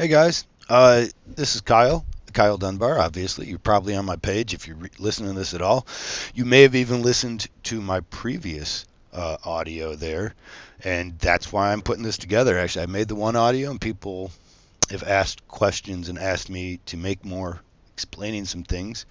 Hey 0.00 0.08
guys, 0.08 0.46
uh, 0.70 1.04
this 1.26 1.56
is 1.56 1.60
Kyle. 1.60 2.06
Kyle 2.32 2.56
Dunbar, 2.56 2.98
obviously. 2.98 3.48
You're 3.48 3.58
probably 3.58 3.94
on 3.94 4.06
my 4.06 4.16
page 4.16 4.54
if 4.54 4.66
you're 4.66 4.78
re- 4.78 4.88
listening 4.98 5.34
to 5.34 5.38
this 5.38 5.52
at 5.52 5.60
all. 5.60 5.86
You 6.34 6.46
may 6.46 6.62
have 6.62 6.74
even 6.74 7.02
listened 7.02 7.48
to 7.64 7.82
my 7.82 8.00
previous 8.00 8.86
uh, 9.12 9.36
audio 9.44 9.96
there, 9.96 10.34
and 10.82 11.18
that's 11.18 11.52
why 11.52 11.70
I'm 11.70 11.82
putting 11.82 12.02
this 12.02 12.16
together. 12.16 12.58
Actually, 12.58 12.84
I 12.84 12.86
made 12.86 13.08
the 13.08 13.14
one 13.14 13.36
audio, 13.36 13.70
and 13.70 13.78
people 13.78 14.32
have 14.88 15.02
asked 15.02 15.46
questions 15.48 16.08
and 16.08 16.18
asked 16.18 16.48
me 16.48 16.80
to 16.86 16.96
make 16.96 17.22
more 17.22 17.60
explaining 18.00 18.46
some 18.46 18.62
things. 18.62 19.04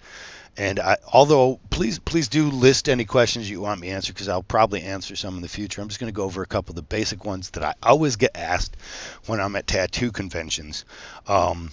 And 0.56 0.80
I, 0.80 0.96
although 1.12 1.60
please 1.70 2.00
please 2.00 2.26
do 2.28 2.50
list 2.50 2.88
any 2.88 3.04
questions 3.04 3.48
you 3.48 3.60
want 3.60 3.80
me 3.80 3.86
to 3.86 3.94
answer 3.94 4.12
because 4.12 4.28
I'll 4.28 4.42
probably 4.42 4.82
answer 4.82 5.14
some 5.14 5.36
in 5.36 5.42
the 5.42 5.48
future. 5.48 5.80
I'm 5.80 5.88
just 5.88 6.00
going 6.00 6.12
to 6.12 6.16
go 6.16 6.24
over 6.24 6.42
a 6.42 6.46
couple 6.46 6.72
of 6.72 6.76
the 6.76 6.82
basic 6.82 7.24
ones 7.24 7.50
that 7.50 7.62
I 7.62 7.74
always 7.82 8.16
get 8.16 8.32
asked 8.34 8.76
when 9.26 9.40
I'm 9.40 9.54
at 9.54 9.68
tattoo 9.68 10.10
conventions. 10.10 10.84
Um, 11.28 11.70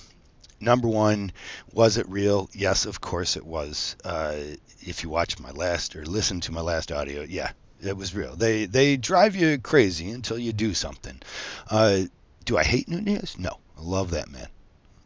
number 0.59 0.87
one, 0.87 1.31
was 1.73 1.97
it 1.97 2.07
real? 2.07 2.49
Yes, 2.53 2.85
of 2.85 3.01
course 3.01 3.35
it 3.35 3.45
was. 3.45 3.95
Uh, 4.05 4.35
if 4.81 5.03
you 5.03 5.09
watch 5.09 5.39
my 5.39 5.51
last 5.51 5.95
or 5.95 6.05
listen 6.05 6.39
to 6.41 6.51
my 6.51 6.61
last 6.61 6.91
audio, 6.91 7.23
yeah, 7.23 7.51
it 7.83 7.97
was 7.97 8.13
real. 8.13 8.35
They 8.35 8.65
they 8.67 8.95
drive 8.95 9.35
you 9.35 9.57
crazy 9.57 10.11
until 10.11 10.37
you 10.37 10.53
do 10.53 10.75
something. 10.75 11.19
Uh, 11.69 12.01
do 12.45 12.57
I 12.57 12.63
hate 12.63 12.87
Nunez? 12.87 13.39
No, 13.39 13.57
I 13.75 13.81
love 13.81 14.11
that 14.11 14.29
man. 14.29 14.47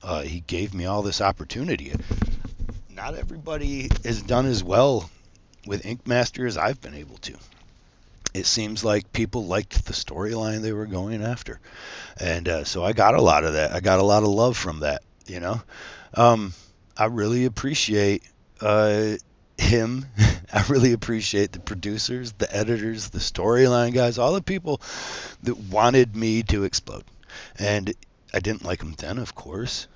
Uh, 0.03 0.21
he 0.21 0.41
gave 0.41 0.73
me 0.73 0.85
all 0.85 1.01
this 1.01 1.21
opportunity 1.21 1.93
not 3.01 3.15
everybody 3.15 3.89
has 4.03 4.21
done 4.21 4.45
as 4.45 4.63
well 4.63 5.09
with 5.65 5.87
Ink 5.87 6.05
Master 6.05 6.45
as 6.45 6.55
I've 6.55 6.79
been 6.81 6.93
able 6.93 7.17
to. 7.17 7.33
It 8.33 8.45
seems 8.45 8.83
like 8.83 9.11
people 9.11 9.45
liked 9.45 9.85
the 9.85 9.93
storyline 9.93 10.61
they 10.61 10.71
were 10.71 10.85
going 10.85 11.23
after, 11.23 11.59
and 12.19 12.47
uh, 12.47 12.63
so 12.63 12.83
I 12.83 12.93
got 12.93 13.15
a 13.15 13.21
lot 13.21 13.43
of 13.43 13.53
that. 13.53 13.73
I 13.73 13.79
got 13.79 13.99
a 13.99 14.03
lot 14.03 14.21
of 14.21 14.29
love 14.29 14.55
from 14.55 14.81
that. 14.81 15.01
You 15.25 15.39
know, 15.39 15.61
um, 16.13 16.53
I 16.95 17.05
really 17.05 17.45
appreciate 17.45 18.23
uh, 18.61 19.15
him. 19.57 20.05
I 20.53 20.63
really 20.69 20.93
appreciate 20.93 21.53
the 21.53 21.59
producers, 21.59 22.33
the 22.33 22.55
editors, 22.55 23.09
the 23.09 23.19
storyline 23.19 23.93
guys, 23.93 24.19
all 24.19 24.33
the 24.33 24.43
people 24.43 24.79
that 25.41 25.57
wanted 25.57 26.15
me 26.15 26.43
to 26.43 26.65
explode. 26.65 27.03
And 27.57 27.93
I 28.31 28.39
didn't 28.39 28.63
like 28.63 28.79
them 28.79 28.93
then, 28.97 29.17
of 29.17 29.33
course 29.33 29.87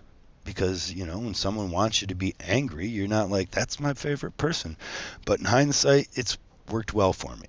because 0.45 0.93
you 0.93 1.05
know 1.05 1.19
when 1.19 1.33
someone 1.33 1.71
wants 1.71 1.99
you 1.99 2.07
to 2.07 2.15
be 2.15 2.35
angry 2.39 2.87
you're 2.87 3.07
not 3.07 3.29
like 3.29 3.51
that's 3.51 3.79
my 3.79 3.93
favorite 3.93 4.37
person. 4.37 4.77
But 5.25 5.39
in 5.39 5.45
hindsight 5.45 6.07
it's 6.13 6.37
worked 6.69 6.93
well 6.93 7.11
for 7.11 7.35
me. 7.35 7.47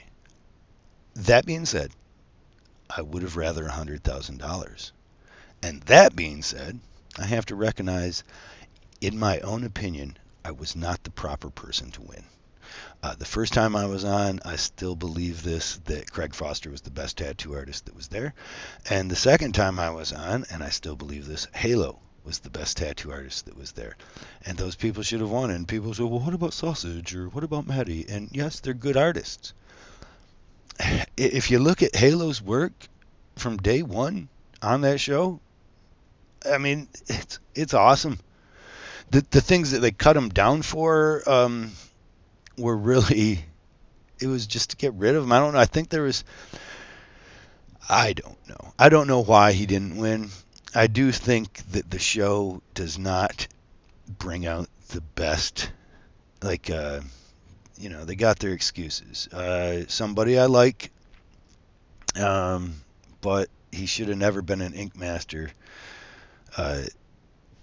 That 1.15 1.47
being 1.47 1.67
said 1.67 1.93
i 2.91 3.03
would 3.03 3.23
have 3.23 3.37
rather 3.37 3.67
a 3.67 3.71
$100000 3.71 4.93
and 5.63 5.83
that 5.83 6.17
being 6.17 6.43
said 6.43 6.81
i 7.19 7.25
have 7.25 7.47
to 7.47 7.55
recognize 7.55 8.25
in 9.01 9.19
my 9.19 9.39
own 9.41 9.63
opinion 9.63 10.17
i 10.45 10.51
was 10.51 10.75
not 10.75 11.05
the 11.05 11.11
proper 11.11 11.51
person 11.51 11.91
to 11.93 12.03
win. 12.03 12.25
Uh, 13.03 13.15
the 13.15 13.25
first 13.25 13.53
time 13.53 13.77
I 13.77 13.87
was 13.87 14.05
on, 14.05 14.41
I 14.45 14.57
still 14.57 14.97
believe 14.97 15.43
this 15.43 15.77
that 15.85 16.11
Craig 16.11 16.35
Foster 16.35 16.71
was 16.71 16.81
the 16.81 16.91
best 16.91 17.19
tattoo 17.19 17.55
artist 17.55 17.85
that 17.85 17.95
was 17.95 18.09
there. 18.09 18.35
And 18.91 19.09
the 19.09 19.17
second 19.17 19.53
time 19.53 19.79
I 19.79 19.91
was 19.91 20.13
on, 20.13 20.45
and 20.51 20.65
I 20.65 20.71
still 20.71 20.97
believe 20.97 21.27
this, 21.27 21.47
Halo 21.55 22.01
was 22.27 22.41
the 22.41 22.51
best 22.51 22.79
tattoo 22.79 23.13
artist 23.13 23.47
that 23.47 23.57
was 23.57 23.73
there. 23.73 23.97
And 24.45 24.59
those 24.59 24.75
people 24.75 25.03
should 25.03 25.21
have 25.21 25.31
won. 25.31 25.51
And 25.51 25.67
people 25.67 25.95
say, 25.95 26.03
well, 26.03 26.21
what 26.21 26.35
about 26.35 26.53
Sausage 26.53 27.15
or 27.15 27.29
what 27.29 27.45
about 27.45 27.67
Maddie? 27.67 28.05
And 28.09 28.29
yes, 28.33 28.61
they're 28.61 28.75
good 28.75 28.97
artists. 28.97 29.55
If 31.17 31.51
you 31.51 31.61
look 31.61 31.83
at 31.83 31.95
Halo's 31.95 32.43
work 32.43 32.73
from 33.37 33.57
day 33.57 33.83
one 33.83 34.29
on 34.61 34.83
that 34.83 35.01
show, 35.01 35.41
I 36.45 36.59
mean, 36.59 36.89
it's 37.07 37.39
it's 37.55 37.75
awesome. 37.75 38.19
The 39.11 39.25
the 39.31 39.41
things 39.41 39.71
that 39.71 39.79
they 39.79 39.91
cut 39.91 40.17
him 40.17 40.29
down 40.29 40.63
for 40.63 41.23
um, 41.27 41.73
were 42.59 42.77
really, 42.77 43.45
it 44.21 44.27
was 44.27 44.47
just 44.47 44.71
to 44.71 44.77
get 44.77 44.93
rid 44.95 45.15
of 45.15 45.25
him. 45.25 45.33
I 45.33 45.39
don't 45.39 45.55
know. 45.55 45.61
I 45.61 45.65
think 45.65 45.89
there 45.89 46.03
was. 46.03 46.25
I 47.89 48.13
don't 48.13 48.49
know. 48.49 48.75
I 48.79 48.89
don't 48.89 49.07
know 49.07 49.23
why 49.23 49.53
he 49.53 49.65
didn't 49.65 49.97
win. 49.97 50.29
I 50.77 50.89
do 50.89 51.11
think 51.11 51.63
that 51.73 51.91
the 51.91 51.99
show 51.99 52.61
does 52.75 52.99
not 52.99 53.49
bring 54.07 54.47
out 54.47 54.69
the 54.89 55.01
best. 55.01 55.71
Like, 56.43 56.69
uh, 56.69 57.01
you 57.79 57.89
know, 57.89 58.05
they 58.05 58.15
got 58.15 58.39
their 58.39 58.53
excuses. 58.53 59.27
Uh, 59.29 59.85
somebody 59.89 60.39
I 60.39 60.47
like, 60.47 60.91
um, 62.15 62.75
but 63.23 63.49
he 63.73 63.87
should 63.87 64.09
have 64.09 64.19
never 64.19 64.43
been 64.43 64.61
an 64.61 64.75
ink 64.75 64.95
master. 64.95 65.51
Uh, 66.59 66.83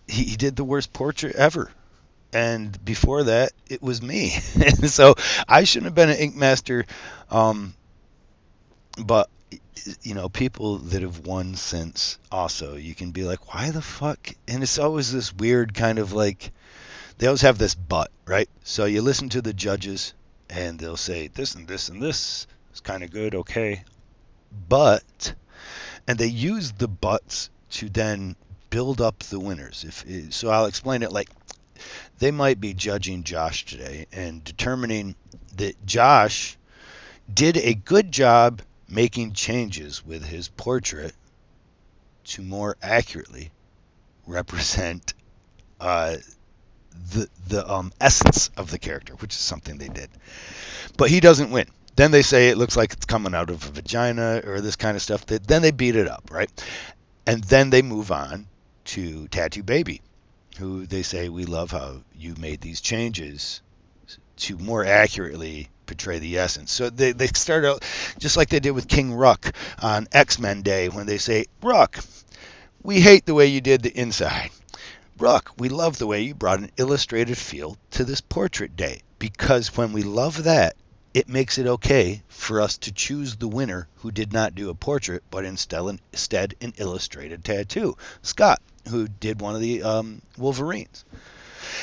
he, 0.07 0.23
he 0.23 0.35
did 0.35 0.55
the 0.55 0.63
worst 0.63 0.91
portrait 0.91 1.35
ever. 1.35 1.69
And 2.33 2.83
before 2.83 3.25
that, 3.25 3.51
it 3.69 3.83
was 3.83 4.01
me. 4.01 4.29
so 4.87 5.13
I 5.47 5.65
shouldn't 5.65 5.85
have 5.85 5.95
been 5.95 6.09
an 6.09 6.17
ink 6.17 6.35
master. 6.35 6.87
Um, 7.29 7.75
but 8.97 9.29
you 10.01 10.13
know, 10.13 10.29
people 10.29 10.77
that 10.77 11.01
have 11.01 11.25
won 11.25 11.55
since 11.55 12.17
also, 12.31 12.75
you 12.75 12.95
can 12.95 13.11
be 13.11 13.23
like, 13.23 13.53
why 13.53 13.71
the 13.71 13.81
fuck? 13.81 14.29
And 14.47 14.63
it's 14.63 14.79
always 14.79 15.11
this 15.11 15.33
weird 15.33 15.73
kind 15.73 15.99
of 15.99 16.13
like, 16.13 16.51
they 17.17 17.27
always 17.27 17.41
have 17.41 17.57
this 17.57 17.75
but, 17.75 18.11
right? 18.25 18.49
So 18.63 18.85
you 18.85 19.01
listen 19.01 19.29
to 19.29 19.41
the 19.41 19.53
judges 19.53 20.13
and 20.49 20.79
they'll 20.79 20.97
say 20.97 21.27
this 21.27 21.55
and 21.55 21.67
this 21.67 21.89
and 21.89 22.01
this 22.01 22.47
is 22.73 22.79
kind 22.79 23.03
of 23.03 23.11
good, 23.11 23.35
okay. 23.35 23.83
But, 24.69 25.33
and 26.07 26.17
they 26.17 26.27
use 26.27 26.71
the 26.73 26.87
buts 26.87 27.49
to 27.71 27.89
then 27.89 28.35
build 28.69 29.01
up 29.01 29.19
the 29.19 29.39
winners. 29.39 29.85
If 29.87 30.33
So 30.33 30.49
I'll 30.49 30.65
explain 30.65 31.03
it 31.03 31.11
like 31.11 31.29
they 32.19 32.31
might 32.31 32.59
be 32.59 32.73
judging 32.73 33.23
Josh 33.23 33.65
today 33.65 34.07
and 34.11 34.43
determining 34.43 35.15
that 35.57 35.85
Josh 35.85 36.57
did 37.31 37.57
a 37.57 37.73
good 37.73 38.11
job 38.11 38.61
making 38.89 39.33
changes 39.33 40.05
with 40.05 40.23
his 40.23 40.49
portrait 40.49 41.13
to 42.25 42.41
more 42.41 42.77
accurately 42.81 43.51
represent 44.25 45.13
uh, 45.79 46.15
the 47.11 47.27
the 47.47 47.69
um, 47.69 47.91
essence 47.99 48.49
of 48.55 48.71
the 48.71 48.79
character, 48.79 49.13
which 49.15 49.33
is 49.33 49.39
something 49.39 49.77
they 49.77 49.89
did. 49.89 50.09
But 50.97 51.09
he 51.09 51.19
doesn't 51.19 51.51
win. 51.51 51.67
Then 51.95 52.11
they 52.11 52.21
say 52.21 52.49
it 52.49 52.57
looks 52.57 52.75
like 52.75 52.93
it's 52.93 53.05
coming 53.05 53.35
out 53.35 53.49
of 53.49 53.67
a 53.67 53.71
vagina 53.71 54.41
or 54.45 54.61
this 54.61 54.75
kind 54.75 54.95
of 54.95 55.01
stuff. 55.01 55.25
Then 55.25 55.61
they 55.61 55.71
beat 55.71 55.95
it 55.95 56.07
up, 56.07 56.29
right? 56.31 56.49
And 57.25 57.43
then 57.43 57.69
they 57.69 57.81
move 57.81 58.11
on 58.11 58.47
to 58.85 59.27
Tattoo 59.27 59.63
Baby, 59.63 60.01
who 60.57 60.85
they 60.85 61.03
say 61.03 61.29
we 61.29 61.45
love 61.45 61.71
how 61.71 62.01
you 62.15 62.35
made 62.35 62.61
these 62.61 62.81
changes 62.81 63.61
to 64.37 64.57
more 64.57 64.83
accurately 64.83 65.69
portray 65.93 66.17
the 66.17 66.39
essence. 66.39 66.71
So 66.71 66.89
they, 66.89 67.11
they 67.11 67.27
start 67.27 67.65
out 67.65 67.85
just 68.17 68.35
like 68.35 68.49
they 68.49 68.59
did 68.59 68.71
with 68.71 68.87
King 68.87 69.13
Ruck 69.13 69.53
on 69.79 70.07
X 70.11 70.39
Men 70.39 70.63
Day 70.63 70.89
when 70.89 71.05
they 71.05 71.19
say, 71.19 71.45
Ruck, 71.61 71.99
we 72.81 72.99
hate 72.99 73.27
the 73.27 73.35
way 73.35 73.45
you 73.45 73.61
did 73.61 73.83
the 73.83 73.95
inside. 73.95 74.49
Ruck, 75.19 75.51
we 75.59 75.69
love 75.69 75.99
the 75.99 76.07
way 76.07 76.21
you 76.21 76.33
brought 76.33 76.59
an 76.59 76.71
illustrated 76.77 77.37
feel 77.37 77.77
to 77.91 78.03
this 78.03 78.21
portrait 78.21 78.75
day 78.75 79.01
because 79.19 79.77
when 79.77 79.93
we 79.93 80.01
love 80.01 80.45
that, 80.45 80.75
it 81.13 81.29
makes 81.29 81.59
it 81.59 81.67
okay 81.67 82.23
for 82.27 82.59
us 82.59 82.79
to 82.79 82.91
choose 82.91 83.35
the 83.35 83.47
winner 83.47 83.87
who 83.97 84.09
did 84.09 84.33
not 84.33 84.55
do 84.55 84.71
a 84.71 84.75
portrait 84.75 85.21
but 85.29 85.45
instead, 85.45 86.55
an 86.59 86.73
illustrated 86.77 87.45
tattoo. 87.45 87.95
Scott, 88.23 88.59
who 88.89 89.07
did 89.07 89.39
one 89.39 89.53
of 89.53 89.61
the 89.61 89.83
um, 89.83 90.23
Wolverines. 90.39 91.05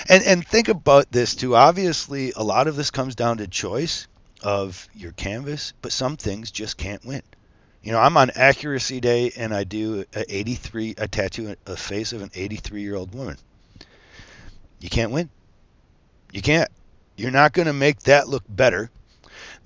And 0.09 0.23
and 0.25 0.47
think 0.47 0.69
about 0.69 1.11
this 1.11 1.35
too. 1.35 1.57
Obviously, 1.57 2.33
a 2.37 2.43
lot 2.43 2.69
of 2.69 2.77
this 2.77 2.91
comes 2.91 3.15
down 3.15 3.39
to 3.39 3.49
choice 3.49 4.07
of 4.43 4.89
your 4.95 5.13
canvas, 5.13 5.73
but 5.83 5.93
some 5.93 6.17
things 6.17 6.51
just 6.51 6.77
can't 6.77 7.05
win. 7.05 7.23
You 7.83 7.93
know, 7.93 7.99
I'm 8.01 8.17
on 8.17 8.31
accuracy 8.31 9.01
day 9.01 9.33
and 9.37 9.55
I 9.55 9.65
do 9.65 10.05
a 10.15 10.35
83 10.37 10.95
a 10.99 11.09
tattoo 11.09 11.57
a 11.67 11.77
face 11.77 12.13
of 12.13 12.23
an 12.23 12.31
83 12.35 12.83
year 12.83 12.97
old 12.97 13.15
woman. 13.15 13.37
You 14.81 14.89
can't 14.91 15.11
win. 15.13 15.31
You 16.33 16.43
can't. 16.43 16.69
You're 17.17 17.31
not 17.31 17.53
going 17.53 17.67
to 17.67 17.73
make 17.73 18.01
that 18.01 18.29
look 18.29 18.45
better 18.49 18.91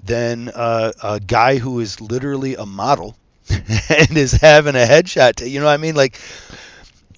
than 0.02 0.50
uh, 0.50 0.92
a 1.02 1.20
guy 1.20 1.58
who 1.58 1.80
is 1.80 2.00
literally 2.00 2.56
a 2.56 2.66
model 2.66 3.16
and 3.50 4.16
is 4.16 4.32
having 4.32 4.74
a 4.74 4.86
headshot. 4.86 5.36
To, 5.36 5.48
you 5.48 5.60
know 5.60 5.66
what 5.66 5.72
I 5.72 5.78
mean? 5.78 5.94
Like 5.94 6.20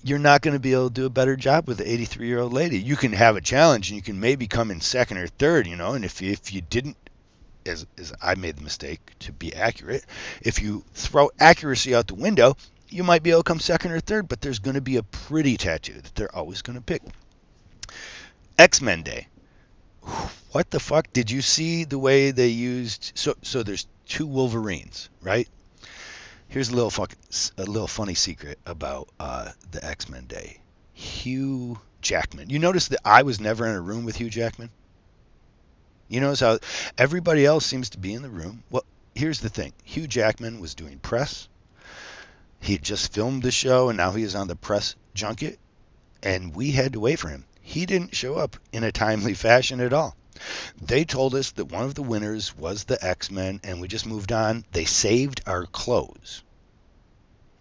you're 0.06 0.18
not 0.20 0.40
going 0.40 0.54
to 0.54 0.60
be 0.60 0.72
able 0.72 0.88
to 0.88 0.94
do 0.94 1.06
a 1.06 1.10
better 1.10 1.34
job 1.34 1.66
with 1.66 1.78
the 1.78 1.92
83 1.92 2.28
year 2.28 2.38
old 2.38 2.52
lady. 2.52 2.78
You 2.78 2.94
can 2.94 3.12
have 3.12 3.34
a 3.34 3.40
challenge 3.40 3.90
and 3.90 3.96
you 3.96 4.02
can 4.02 4.20
maybe 4.20 4.46
come 4.46 4.70
in 4.70 4.80
second 4.80 5.18
or 5.18 5.26
third, 5.26 5.66
you 5.66 5.74
know, 5.74 5.94
and 5.94 6.04
if, 6.04 6.22
if 6.22 6.52
you 6.52 6.60
didn't, 6.60 6.96
as, 7.66 7.86
as 7.98 8.12
I 8.22 8.36
made 8.36 8.56
the 8.56 8.62
mistake 8.62 9.00
to 9.20 9.32
be 9.32 9.52
accurate, 9.52 10.04
if 10.42 10.62
you 10.62 10.84
throw 10.94 11.30
accuracy 11.40 11.92
out 11.92 12.06
the 12.06 12.14
window, 12.14 12.56
you 12.88 13.02
might 13.02 13.24
be 13.24 13.30
able 13.30 13.42
to 13.42 13.48
come 13.48 13.58
second 13.58 13.90
or 13.90 13.98
third, 13.98 14.28
but 14.28 14.40
there's 14.40 14.60
going 14.60 14.76
to 14.76 14.80
be 14.80 14.96
a 14.96 15.02
pretty 15.02 15.56
tattoo 15.56 15.94
that 15.94 16.14
they're 16.14 16.34
always 16.34 16.62
going 16.62 16.78
to 16.78 16.84
pick. 16.84 17.02
X 18.56 18.80
Men 18.80 19.02
Day. 19.02 19.26
What 20.52 20.70
the 20.70 20.78
fuck? 20.78 21.12
Did 21.12 21.32
you 21.32 21.42
see 21.42 21.82
the 21.82 21.98
way 21.98 22.30
they 22.30 22.48
used? 22.48 23.10
So, 23.16 23.34
so 23.42 23.64
there's 23.64 23.88
two 24.06 24.26
Wolverines, 24.26 25.08
right? 25.20 25.48
Here's 26.56 26.70
a 26.70 26.74
little 26.74 26.90
fuck, 26.90 27.12
a 27.58 27.64
little 27.64 27.86
funny 27.86 28.14
secret 28.14 28.58
about 28.64 29.10
uh, 29.20 29.50
the 29.72 29.84
X 29.84 30.08
Men 30.08 30.24
Day. 30.24 30.58
Hugh 30.94 31.78
Jackman. 32.00 32.48
You 32.48 32.58
notice 32.58 32.88
that 32.88 33.00
I 33.04 33.24
was 33.24 33.38
never 33.38 33.66
in 33.66 33.74
a 33.74 33.80
room 33.82 34.06
with 34.06 34.16
Hugh 34.16 34.30
Jackman. 34.30 34.70
You 36.08 36.22
notice 36.22 36.40
how 36.40 36.58
everybody 36.96 37.44
else 37.44 37.66
seems 37.66 37.90
to 37.90 37.98
be 37.98 38.14
in 38.14 38.22
the 38.22 38.30
room. 38.30 38.62
Well, 38.70 38.86
here's 39.14 39.40
the 39.40 39.50
thing. 39.50 39.74
Hugh 39.84 40.06
Jackman 40.06 40.58
was 40.58 40.74
doing 40.74 40.98
press. 40.98 41.46
He 42.58 42.72
had 42.72 42.82
just 42.82 43.12
filmed 43.12 43.42
the 43.42 43.50
show, 43.50 43.90
and 43.90 43.98
now 43.98 44.12
he 44.12 44.22
is 44.22 44.34
on 44.34 44.48
the 44.48 44.56
press 44.56 44.96
junket, 45.12 45.58
and 46.22 46.56
we 46.56 46.70
had 46.70 46.94
to 46.94 47.00
wait 47.00 47.18
for 47.18 47.28
him. 47.28 47.44
He 47.60 47.84
didn't 47.84 48.16
show 48.16 48.36
up 48.36 48.56
in 48.72 48.82
a 48.82 48.92
timely 48.92 49.34
fashion 49.34 49.78
at 49.80 49.92
all. 49.92 50.16
They 50.80 51.04
told 51.04 51.34
us 51.34 51.50
that 51.50 51.66
one 51.66 51.84
of 51.84 51.94
the 51.94 52.02
winners 52.02 52.56
was 52.56 52.84
the 52.84 53.04
X 53.04 53.30
Men, 53.30 53.60
and 53.62 53.78
we 53.78 53.88
just 53.88 54.06
moved 54.06 54.32
on. 54.32 54.64
They 54.72 54.86
saved 54.86 55.42
our 55.46 55.66
clothes 55.66 56.42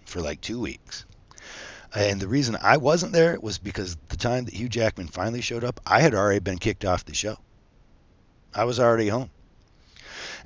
for 0.06 0.22
like 0.22 0.42
two 0.42 0.60
weeks. 0.60 1.06
And 1.94 2.20
the 2.20 2.28
reason 2.28 2.58
I 2.62 2.78
wasn't 2.78 3.14
there 3.14 3.40
was 3.40 3.58
because 3.58 3.98
the 4.10 4.18
time 4.18 4.46
that 4.46 4.54
Hugh 4.54 4.68
Jackman 4.68 5.08
finally 5.08 5.42
showed 5.42 5.64
up, 5.64 5.80
I 5.86 6.02
had 6.02 6.14
already 6.14 6.40
been 6.40 6.58
kicked 6.58 6.84
off 6.84 7.06
the 7.06 7.14
show. 7.14 7.38
I 8.54 8.66
was 8.66 8.80
already 8.80 9.08
home. 9.08 9.30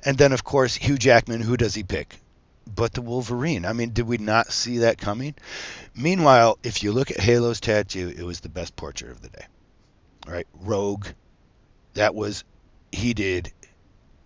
And 0.04 0.16
then, 0.16 0.32
of 0.32 0.44
course, 0.44 0.76
Hugh 0.76 0.96
Jackman, 0.96 1.40
who 1.40 1.56
does 1.56 1.74
he 1.74 1.82
pick? 1.82 2.16
But 2.72 2.94
the 2.94 3.02
Wolverine. 3.02 3.66
I 3.66 3.72
mean, 3.72 3.92
did 3.92 4.06
we 4.06 4.18
not 4.18 4.52
see 4.52 4.78
that 4.78 4.98
coming? 4.98 5.34
Meanwhile, 5.94 6.58
if 6.62 6.82
you 6.82 6.92
look 6.92 7.10
at 7.10 7.20
Halo's 7.20 7.60
tattoo, 7.60 8.14
it 8.16 8.22
was 8.22 8.40
the 8.40 8.48
best 8.48 8.76
portrait 8.76 9.10
of 9.10 9.20
the 9.20 9.28
day. 9.28 9.46
All 10.26 10.32
right, 10.32 10.46
Rogue. 10.60 11.06
That 11.94 12.14
was, 12.14 12.44
he 12.92 13.12
did 13.12 13.52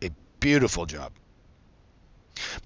a 0.02 0.10
beautiful 0.40 0.84
job. 0.84 1.12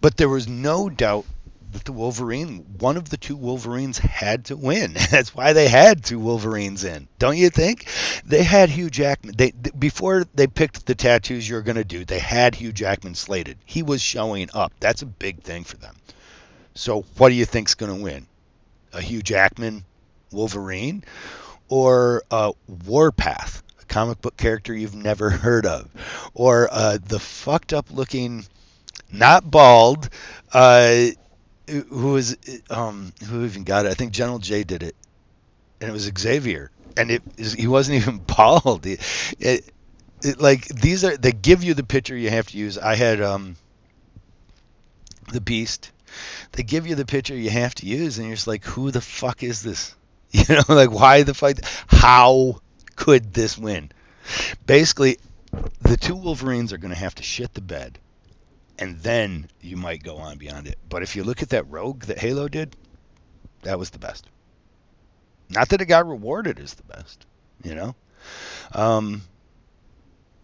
But 0.00 0.17
there 0.17 0.29
was 0.29 0.49
no 0.49 0.88
doubt 0.88 1.26
that 1.73 1.85
the 1.85 1.93
Wolverine, 1.93 2.65
one 2.79 2.97
of 2.97 3.11
the 3.11 3.17
two 3.17 3.37
Wolverines 3.37 3.99
had 3.99 4.47
to 4.47 4.56
win. 4.56 4.94
That's 5.11 5.35
why 5.35 5.53
they 5.53 5.69
had 5.69 6.05
two 6.05 6.19
Wolverines 6.19 6.85
in, 6.85 7.09
don't 7.19 7.37
you 7.37 7.50
think? 7.50 7.88
They 8.25 8.43
had 8.43 8.70
Hugh 8.70 8.91
Jackman. 8.91 9.35
They 9.37 9.53
before 9.79 10.25
they 10.35 10.47
picked 10.47 10.87
the 10.87 10.94
tattoos 10.94 11.49
you're 11.49 11.62
going 11.62 11.76
to 11.76 11.85
do, 11.85 12.05
they 12.05 12.19
had 12.19 12.55
Hugh 12.55 12.73
Jackman 12.73 13.15
slated. 13.15 13.59
He 13.65 13.82
was 13.82 14.00
showing 14.00 14.49
up. 14.55 14.73
That's 14.81 15.03
a 15.03 15.06
big 15.06 15.43
thing 15.43 15.65
for 15.65 15.76
them. 15.76 15.94
So 16.75 17.05
what 17.17 17.29
do 17.29 17.35
you 17.35 17.44
think's 17.44 17.75
going 17.75 17.97
to 17.97 18.03
win? 18.03 18.26
A 18.93 19.00
Hugh 19.00 19.23
Jackman 19.23 19.85
Wolverine 20.32 21.05
or 21.69 22.23
a 22.31 22.53
Warpath, 22.87 23.62
a 23.81 23.85
comic 23.85 24.21
book 24.21 24.37
character 24.37 24.75
you've 24.75 24.94
never 24.94 25.29
heard 25.31 25.67
of, 25.67 25.88
or 26.35 26.69
uh, 26.71 26.99
the 27.05 27.19
fucked 27.19 27.73
up 27.73 27.87
looking, 27.91 28.47
not 29.12 29.50
bald. 29.50 30.09
Uh, 30.53 31.09
who 31.69 32.12
was 32.12 32.37
um 32.70 33.12
who 33.29 33.44
even 33.44 33.65
got 33.65 33.87
it? 33.87 33.91
I 33.91 33.94
think 33.94 34.12
General 34.12 34.38
J 34.38 34.65
did 34.65 34.82
it, 34.82 34.97
and 35.81 35.91
it 35.91 35.93
was 35.93 36.11
Xavier, 36.19 36.70
and 36.97 37.11
it 37.11 37.23
he 37.37 37.67
wasn't 37.67 37.97
even 38.03 38.19
bald. 38.19 38.87
It, 38.87 39.00
it, 39.38 39.73
it, 40.23 40.41
like 40.41 40.67
these 40.67 41.05
are 41.05 41.17
they 41.17 41.32
give 41.32 41.62
you 41.62 41.75
the 41.75 41.85
picture 41.85 42.17
you 42.17 42.31
have 42.31 42.49
to 42.49 42.59
use. 42.59 42.79
I 42.79 42.94
had 42.94 43.20
um 43.20 43.56
the 45.32 45.41
Beast. 45.41 45.91
They 46.53 46.62
give 46.62 46.87
you 46.87 46.94
the 46.94 47.05
picture 47.05 47.37
you 47.37 47.50
have 47.50 47.75
to 47.76 47.87
use, 47.87 48.19
and 48.19 48.26
you're 48.26 48.37
just 48.37 48.47
like, 48.47 48.64
who 48.64 48.91
the 48.91 49.00
fuck 49.00 49.43
is 49.43 49.62
this? 49.62 49.94
You 50.31 50.56
know, 50.56 50.62
like 50.69 50.91
why 50.91 51.23
the 51.23 51.32
fuck? 51.32 51.56
How 51.87 52.61
could 52.97 53.32
this 53.32 53.56
win? 53.56 53.91
Basically, 54.67 55.17
the 55.81 55.97
two 55.97 56.17
Wolverines 56.17 56.75
are 56.75 56.79
going 56.79 56.93
to 56.93 57.00
have 57.00 57.14
to 57.14 57.23
shit 57.23 57.55
the 57.55 57.62
bed 57.62 57.99
and 58.78 59.00
then 59.00 59.48
you 59.60 59.76
might 59.76 60.02
go 60.02 60.16
on 60.16 60.38
beyond 60.38 60.66
it. 60.66 60.78
But 60.88 61.02
if 61.02 61.16
you 61.16 61.25
look 61.25 61.42
at 61.42 61.50
that 61.50 61.69
rogue 61.69 62.04
that 62.04 62.19
Halo 62.19 62.48
did, 62.48 62.76
that 63.62 63.78
was 63.78 63.90
the 63.90 63.98
best. 63.98 64.26
Not 65.50 65.70
that 65.70 65.80
it 65.80 65.86
got 65.86 66.06
rewarded 66.06 66.58
as 66.58 66.75
the 66.75 66.82
best, 66.82 67.26
you 67.64 67.75
know. 67.75 67.94
Um, 68.72 69.22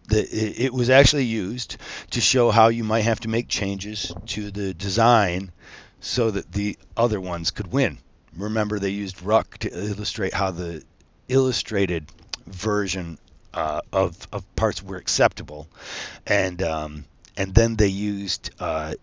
the, 0.08 0.20
it, 0.20 0.60
it 0.66 0.74
was 0.74 0.90
actually 0.90 1.24
used 1.24 1.76
to 2.10 2.20
show 2.20 2.50
how 2.50 2.68
you 2.68 2.84
might 2.84 3.02
have 3.02 3.20
to 3.20 3.28
make 3.28 3.48
changes 3.48 4.12
to 4.26 4.50
the 4.50 4.74
design 4.74 5.52
so 6.00 6.30
that 6.30 6.52
the 6.52 6.78
other 6.96 7.20
ones 7.20 7.50
could 7.50 7.72
win. 7.72 7.98
Remember, 8.36 8.78
they 8.78 8.90
used 8.90 9.22
Ruck 9.22 9.58
to 9.58 9.70
illustrate 9.70 10.34
how 10.34 10.50
the 10.50 10.82
illustrated 11.28 12.10
version 12.46 13.18
uh, 13.52 13.80
of, 13.92 14.16
of 14.32 14.56
parts 14.56 14.82
were 14.82 14.96
acceptable, 14.96 15.68
and 16.26 16.62
um, 16.62 17.04
and 17.36 17.54
then 17.54 17.76
they 17.76 17.88
used 17.88 18.50
uh, 18.60 18.94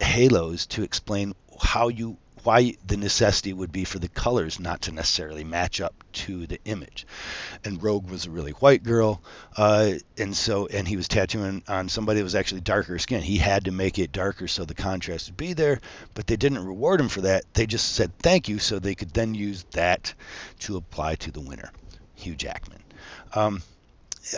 halos 0.00 0.66
to 0.66 0.82
explain 0.82 1.34
how 1.60 1.88
you 1.88 2.16
why 2.42 2.74
the 2.86 2.96
necessity 2.96 3.52
would 3.52 3.72
be 3.72 3.84
for 3.84 3.98
the 3.98 4.08
colors 4.08 4.58
not 4.58 4.82
to 4.82 4.92
necessarily 4.92 5.44
match 5.44 5.80
up 5.80 5.94
to 6.12 6.46
the 6.46 6.58
image. 6.64 7.06
And 7.64 7.82
Rogue 7.82 8.08
was 8.08 8.26
a 8.26 8.30
really 8.30 8.52
white 8.52 8.82
girl, 8.82 9.20
uh, 9.56 9.92
and 10.16 10.34
so 10.34 10.66
and 10.66 10.86
he 10.86 10.96
was 10.96 11.08
tattooing 11.08 11.62
on 11.68 11.88
somebody 11.88 12.20
that 12.20 12.24
was 12.24 12.34
actually 12.34 12.62
darker 12.62 12.98
skin. 12.98 13.22
He 13.22 13.36
had 13.36 13.66
to 13.66 13.72
make 13.72 13.98
it 13.98 14.12
darker 14.12 14.48
so 14.48 14.64
the 14.64 14.74
contrast 14.74 15.28
would 15.28 15.36
be 15.36 15.52
there, 15.52 15.80
but 16.14 16.26
they 16.26 16.36
didn't 16.36 16.64
reward 16.64 17.00
him 17.00 17.08
for 17.08 17.22
that. 17.22 17.44
They 17.52 17.66
just 17.66 17.92
said 17.92 18.16
thank 18.18 18.48
you, 18.48 18.58
so 18.58 18.78
they 18.78 18.94
could 18.94 19.12
then 19.12 19.34
use 19.34 19.64
that 19.72 20.14
to 20.60 20.76
apply 20.76 21.16
to 21.16 21.30
the 21.30 21.40
winner, 21.40 21.70
Hugh 22.14 22.34
Jackman. 22.34 22.82
Um, 23.34 23.62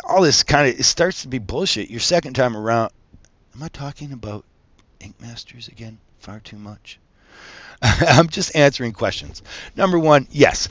all 0.04 0.22
this 0.22 0.42
kind 0.42 0.68
of 0.68 0.80
it 0.80 0.84
starts 0.84 1.22
to 1.22 1.28
be 1.28 1.38
bullshit. 1.38 1.90
Your 1.90 2.00
second 2.00 2.34
time 2.34 2.56
around, 2.56 2.92
Am 3.54 3.62
I 3.62 3.68
talking 3.68 4.12
about 4.12 4.44
Ink 5.00 5.20
Masters 5.20 5.68
again? 5.68 5.98
Far 6.20 6.40
too 6.40 6.56
much. 6.56 6.98
I'm 7.82 8.28
just 8.28 8.56
answering 8.56 8.92
questions. 8.92 9.42
Number 9.76 9.98
one, 9.98 10.26
yes, 10.30 10.68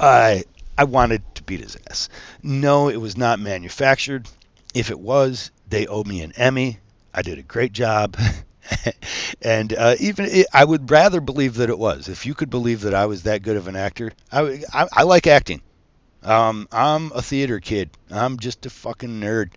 I 0.00 0.44
I 0.78 0.84
wanted 0.84 1.22
to 1.34 1.42
beat 1.42 1.60
his 1.60 1.76
ass. 1.90 2.08
No, 2.42 2.88
it 2.88 2.96
was 2.96 3.16
not 3.16 3.38
manufactured. 3.38 4.28
If 4.74 4.90
it 4.90 4.98
was, 4.98 5.50
they 5.68 5.86
owe 5.86 6.04
me 6.04 6.22
an 6.22 6.32
Emmy. 6.36 6.78
I 7.12 7.20
did 7.22 7.38
a 7.38 7.42
great 7.42 7.72
job. 7.72 8.16
and 9.42 9.74
uh, 9.74 9.96
even 10.00 10.24
it, 10.26 10.46
I 10.52 10.64
would 10.64 10.90
rather 10.90 11.20
believe 11.20 11.56
that 11.56 11.68
it 11.68 11.78
was. 11.78 12.08
If 12.08 12.24
you 12.24 12.34
could 12.34 12.48
believe 12.48 12.80
that 12.82 12.94
I 12.94 13.06
was 13.06 13.24
that 13.24 13.42
good 13.42 13.56
of 13.58 13.68
an 13.68 13.76
actor, 13.76 14.12
I, 14.30 14.62
I, 14.72 14.88
I 14.92 15.02
like 15.02 15.26
acting. 15.26 15.60
Um, 16.24 16.68
I'm 16.70 17.10
a 17.12 17.22
theater 17.22 17.60
kid. 17.60 17.90
I'm 18.10 18.38
just 18.38 18.64
a 18.66 18.70
fucking 18.70 19.20
nerd. 19.20 19.52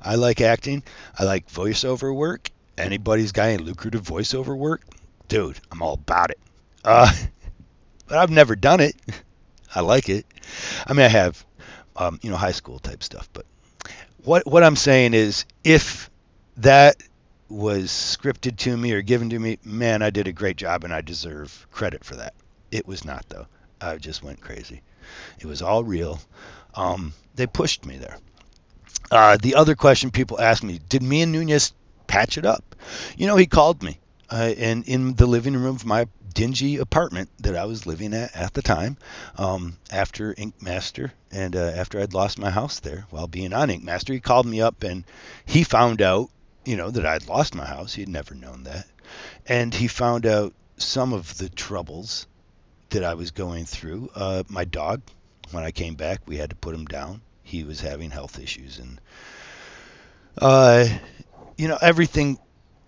I 0.00 0.14
like 0.14 0.40
acting. 0.40 0.82
I 1.18 1.24
like 1.24 1.50
voiceover 1.50 2.14
work. 2.14 2.50
Anybody's 2.78 3.32
got 3.32 3.48
any 3.48 3.62
lucrative 3.62 4.02
voiceover 4.02 4.56
work? 4.56 4.82
Dude, 5.28 5.58
I'm 5.70 5.82
all 5.82 5.94
about 5.94 6.30
it. 6.30 6.38
Uh, 6.84 7.12
but 8.06 8.18
I've 8.18 8.30
never 8.30 8.56
done 8.56 8.80
it. 8.80 8.96
I 9.74 9.80
like 9.80 10.08
it. 10.08 10.24
I 10.86 10.92
mean, 10.92 11.06
I 11.06 11.08
have, 11.08 11.44
um, 11.96 12.20
you 12.22 12.30
know, 12.30 12.36
high 12.36 12.52
school 12.52 12.78
type 12.78 13.02
stuff. 13.02 13.28
But 13.32 13.44
what 14.22 14.46
what 14.46 14.62
I'm 14.62 14.76
saying 14.76 15.14
is, 15.14 15.44
if 15.64 16.10
that 16.58 16.96
was 17.48 17.90
scripted 17.90 18.56
to 18.58 18.76
me 18.76 18.92
or 18.92 19.02
given 19.02 19.30
to 19.30 19.38
me, 19.38 19.58
man, 19.64 20.02
I 20.02 20.10
did 20.10 20.28
a 20.28 20.32
great 20.32 20.56
job 20.56 20.84
and 20.84 20.92
I 20.92 21.00
deserve 21.00 21.66
credit 21.72 22.04
for 22.04 22.16
that. 22.16 22.34
It 22.70 22.86
was 22.86 23.04
not 23.04 23.28
though. 23.28 23.46
I 23.80 23.96
just 23.96 24.22
went 24.22 24.40
crazy. 24.40 24.82
It 25.38 25.46
was 25.46 25.62
all 25.62 25.84
real. 25.84 26.20
Um, 26.74 27.12
they 27.34 27.46
pushed 27.46 27.84
me 27.84 27.98
there. 27.98 28.18
Uh, 29.10 29.36
the 29.36 29.54
other 29.54 29.74
question 29.74 30.10
people 30.10 30.40
ask 30.40 30.62
me: 30.62 30.80
Did 30.88 31.02
me 31.02 31.22
and 31.22 31.32
Nunez 31.32 31.72
patch 32.06 32.38
it 32.38 32.46
up? 32.46 32.76
You 33.16 33.26
know, 33.26 33.36
he 33.36 33.46
called 33.46 33.82
me, 33.82 33.98
uh, 34.30 34.54
and 34.56 34.84
in 34.86 35.14
the 35.14 35.26
living 35.26 35.54
room 35.54 35.76
of 35.76 35.84
my 35.84 36.06
dingy 36.34 36.78
apartment 36.78 37.30
that 37.38 37.56
I 37.56 37.64
was 37.64 37.86
living 37.86 38.12
at 38.12 38.34
at 38.34 38.54
the 38.54 38.62
time, 38.62 38.96
um, 39.38 39.76
after 39.90 40.34
Ink 40.36 40.60
Master 40.60 41.12
and 41.30 41.54
uh, 41.54 41.72
after 41.76 42.00
I'd 42.00 42.12
lost 42.12 42.38
my 42.38 42.50
house 42.50 42.80
there 42.80 43.06
while 43.10 43.28
being 43.28 43.52
on 43.52 43.70
Ink 43.70 43.84
Master, 43.84 44.12
he 44.12 44.20
called 44.20 44.46
me 44.46 44.60
up 44.60 44.82
and 44.82 45.04
he 45.46 45.62
found 45.62 46.02
out, 46.02 46.30
you 46.64 46.76
know, 46.76 46.90
that 46.90 47.06
I'd 47.06 47.28
lost 47.28 47.54
my 47.54 47.64
house. 47.64 47.94
He 47.94 48.02
had 48.02 48.08
never 48.08 48.34
known 48.34 48.64
that, 48.64 48.86
and 49.46 49.72
he 49.72 49.86
found 49.86 50.26
out 50.26 50.52
some 50.76 51.12
of 51.12 51.38
the 51.38 51.48
troubles 51.48 52.26
that 52.90 53.04
I 53.04 53.14
was 53.14 53.30
going 53.30 53.64
through. 53.64 54.10
Uh, 54.14 54.42
my 54.48 54.64
dog, 54.64 55.02
when 55.50 55.64
I 55.64 55.70
came 55.70 55.94
back, 55.94 56.20
we 56.26 56.36
had 56.36 56.50
to 56.50 56.56
put 56.56 56.74
him 56.74 56.84
down. 56.84 57.20
He 57.42 57.64
was 57.64 57.80
having 57.80 58.10
health 58.10 58.38
issues, 58.38 58.78
and 58.78 59.00
uh, 60.38 60.86
you 61.58 61.68
know 61.68 61.78
everything. 61.80 62.38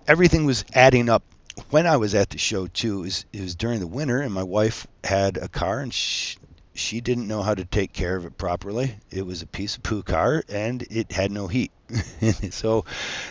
Everything 0.08 0.44
was 0.44 0.64
adding 0.72 1.08
up. 1.08 1.22
When 1.70 1.86
I 1.86 1.96
was 1.96 2.14
at 2.14 2.30
the 2.30 2.38
show 2.38 2.66
too, 2.66 3.00
it 3.00 3.02
was, 3.02 3.24
it 3.32 3.40
was 3.40 3.54
during 3.54 3.80
the 3.80 3.86
winter, 3.86 4.20
and 4.20 4.32
my 4.32 4.42
wife 4.42 4.86
had 5.02 5.36
a 5.36 5.48
car, 5.48 5.80
and 5.80 5.92
she, 5.92 6.36
she 6.74 7.00
didn't 7.00 7.26
know 7.26 7.42
how 7.42 7.54
to 7.54 7.64
take 7.64 7.92
care 7.92 8.16
of 8.16 8.24
it 8.24 8.38
properly. 8.38 8.96
It 9.10 9.26
was 9.26 9.42
a 9.42 9.46
piece 9.46 9.76
of 9.76 9.82
poo 9.82 10.02
car, 10.02 10.44
and 10.48 10.82
it 10.90 11.12
had 11.12 11.30
no 11.30 11.48
heat. 11.48 11.72
so 12.50 12.84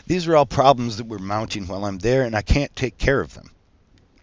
these 0.07 0.27
are 0.27 0.35
all 0.35 0.45
problems 0.45 0.97
that 0.97 1.07
were 1.07 1.19
mounting 1.19 1.67
while 1.67 1.85
I'm 1.85 1.99
there, 1.99 2.23
and 2.23 2.35
I 2.35 2.41
can't 2.41 2.75
take 2.75 2.97
care 2.97 3.21
of 3.21 3.33
them. 3.33 3.49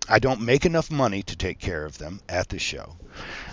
I 0.08 0.18
don't 0.18 0.40
make 0.42 0.66
enough 0.66 0.90
money 0.90 1.22
to 1.22 1.36
take 1.36 1.58
care 1.58 1.84
of 1.84 1.98
them 1.98 2.20
at 2.28 2.48
the 2.48 2.58
show. 2.58 2.96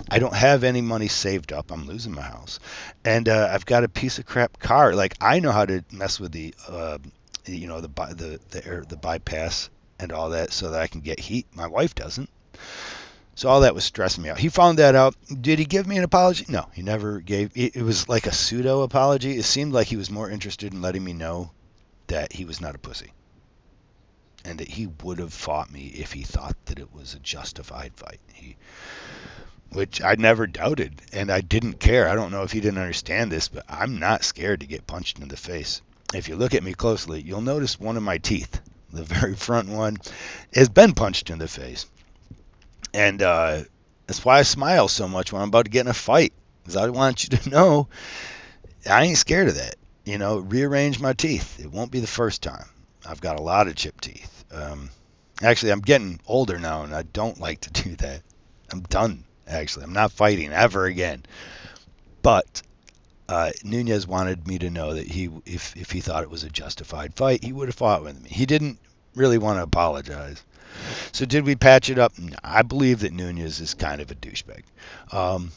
I 0.09 0.19
don't 0.19 0.35
have 0.35 0.63
any 0.63 0.81
money 0.81 1.07
saved 1.07 1.51
up. 1.53 1.71
I'm 1.71 1.85
losing 1.85 2.13
my 2.13 2.21
house, 2.21 2.59
and 3.03 3.27
uh, 3.27 3.49
I've 3.51 3.65
got 3.65 3.83
a 3.83 3.89
piece 3.89 4.19
of 4.19 4.25
crap 4.25 4.59
car. 4.59 4.93
Like 4.93 5.15
I 5.21 5.39
know 5.39 5.51
how 5.51 5.65
to 5.65 5.83
mess 5.91 6.19
with 6.19 6.31
the, 6.31 6.53
uh, 6.67 6.97
you 7.45 7.67
know, 7.67 7.81
the 7.81 7.87
the 7.87 8.39
the 8.49 8.65
air, 8.65 8.83
the 8.87 8.97
bypass 8.97 9.69
and 9.99 10.11
all 10.11 10.29
that 10.31 10.51
so 10.51 10.71
that 10.71 10.81
I 10.81 10.87
can 10.87 11.01
get 11.01 11.19
heat. 11.19 11.47
My 11.53 11.67
wife 11.67 11.93
doesn't. 11.93 12.29
So 13.35 13.47
all 13.47 13.61
that 13.61 13.75
was 13.75 13.83
stressing 13.83 14.23
me 14.23 14.29
out. 14.29 14.37
He 14.37 14.49
found 14.49 14.79
that 14.79 14.95
out. 14.95 15.15
Did 15.41 15.59
he 15.59 15.65
give 15.65 15.87
me 15.87 15.97
an 15.97 16.03
apology? 16.03 16.45
No, 16.49 16.67
he 16.73 16.81
never 16.81 17.19
gave. 17.19 17.51
It, 17.55 17.75
it 17.75 17.83
was 17.83 18.09
like 18.09 18.27
a 18.27 18.33
pseudo 18.33 18.81
apology. 18.81 19.37
It 19.37 19.45
seemed 19.45 19.71
like 19.71 19.87
he 19.87 19.95
was 19.95 20.09
more 20.09 20.29
interested 20.29 20.73
in 20.73 20.81
letting 20.81 21.03
me 21.03 21.13
know 21.13 21.51
that 22.07 22.33
he 22.33 22.43
was 22.43 22.59
not 22.59 22.75
a 22.75 22.79
pussy 22.79 23.13
and 24.45 24.59
that 24.59 24.67
he 24.67 24.87
would 25.03 25.19
have 25.19 25.33
fought 25.33 25.71
me 25.71 25.87
if 25.87 26.11
he 26.11 26.23
thought 26.23 26.55
that 26.65 26.79
it 26.79 26.93
was 26.93 27.13
a 27.13 27.19
justified 27.19 27.93
fight. 27.95 28.19
He, 28.33 28.55
which 29.71 30.01
I 30.01 30.15
never 30.15 30.47
doubted, 30.47 31.01
and 31.13 31.31
I 31.31 31.41
didn't 31.41 31.79
care. 31.79 32.09
I 32.09 32.15
don't 32.15 32.31
know 32.31 32.43
if 32.43 32.51
he 32.51 32.59
didn't 32.59 32.79
understand 32.79 33.31
this, 33.31 33.47
but 33.47 33.65
I'm 33.69 33.99
not 33.99 34.23
scared 34.23 34.61
to 34.61 34.67
get 34.67 34.87
punched 34.87 35.19
in 35.19 35.27
the 35.27 35.37
face. 35.37 35.81
If 36.13 36.27
you 36.27 36.35
look 36.35 36.55
at 36.55 36.63
me 36.63 36.73
closely, 36.73 37.21
you'll 37.21 37.41
notice 37.41 37.79
one 37.79 37.95
of 37.95 38.03
my 38.03 38.17
teeth, 38.17 38.61
the 38.91 39.03
very 39.03 39.35
front 39.35 39.69
one, 39.69 39.97
has 40.53 40.69
been 40.69 40.93
punched 40.93 41.29
in 41.29 41.37
the 41.37 41.47
face. 41.47 41.85
And 42.95 43.21
uh, 43.21 43.61
that's 44.07 44.25
why 44.25 44.39
I 44.39 44.41
smile 44.41 44.87
so 44.87 45.07
much 45.07 45.31
when 45.31 45.43
I'm 45.43 45.49
about 45.49 45.65
to 45.65 45.71
get 45.71 45.81
in 45.81 45.91
a 45.91 45.93
fight, 45.93 46.33
because 46.63 46.75
I 46.75 46.89
want 46.89 47.23
you 47.23 47.37
to 47.37 47.49
know 47.49 47.89
I 48.89 49.03
ain't 49.03 49.17
scared 49.17 49.49
of 49.49 49.55
that. 49.55 49.75
You 50.03 50.17
know, 50.17 50.39
rearrange 50.39 50.99
my 50.99 51.13
teeth. 51.13 51.59
It 51.59 51.71
won't 51.71 51.91
be 51.91 51.99
the 51.99 52.07
first 52.07 52.41
time. 52.41 52.65
I've 53.09 53.21
got 53.21 53.39
a 53.39 53.41
lot 53.41 53.67
of 53.67 53.75
chipped 53.75 54.03
teeth. 54.03 54.45
Um, 54.51 54.91
actually, 55.41 55.71
I'm 55.71 55.81
getting 55.81 56.19
older 56.27 56.59
now, 56.59 56.83
and 56.83 56.93
I 56.93 57.01
don't 57.01 57.39
like 57.47 57.61
to 57.61 57.71
do 57.71 57.95
that. 57.97 58.21
I'm 58.71 58.81
done. 58.81 59.23
Actually, 59.47 59.85
I'm 59.85 59.93
not 59.93 60.11
fighting 60.11 60.53
ever 60.53 60.85
again. 60.85 61.23
But 62.21 62.61
uh, 63.27 63.51
Nunez 63.63 64.05
wanted 64.05 64.47
me 64.47 64.59
to 64.59 64.69
know 64.69 64.93
that 64.93 65.07
he, 65.07 65.29
if 65.45 65.75
if 65.75 65.89
he 65.89 66.01
thought 66.01 66.23
it 66.23 66.29
was 66.29 66.43
a 66.43 66.49
justified 66.49 67.15
fight, 67.15 67.43
he 67.43 67.51
would 67.51 67.67
have 67.67 67.75
fought 67.75 68.03
with 68.03 68.21
me. 68.21 68.29
He 68.29 68.45
didn't 68.45 68.77
really 69.15 69.39
want 69.39 69.57
to 69.57 69.63
apologize. 69.63 70.43
So 71.11 71.25
did 71.25 71.45
we 71.45 71.55
patch 71.55 71.89
it 71.89 71.97
up? 71.97 72.13
I 72.43 72.61
believe 72.61 72.99
that 72.99 73.11
Nunez 73.11 73.59
is 73.59 73.73
kind 73.73 74.01
of 74.01 74.11
a 74.11 74.15
douchebag. 74.15 74.63
Um, 75.11 75.51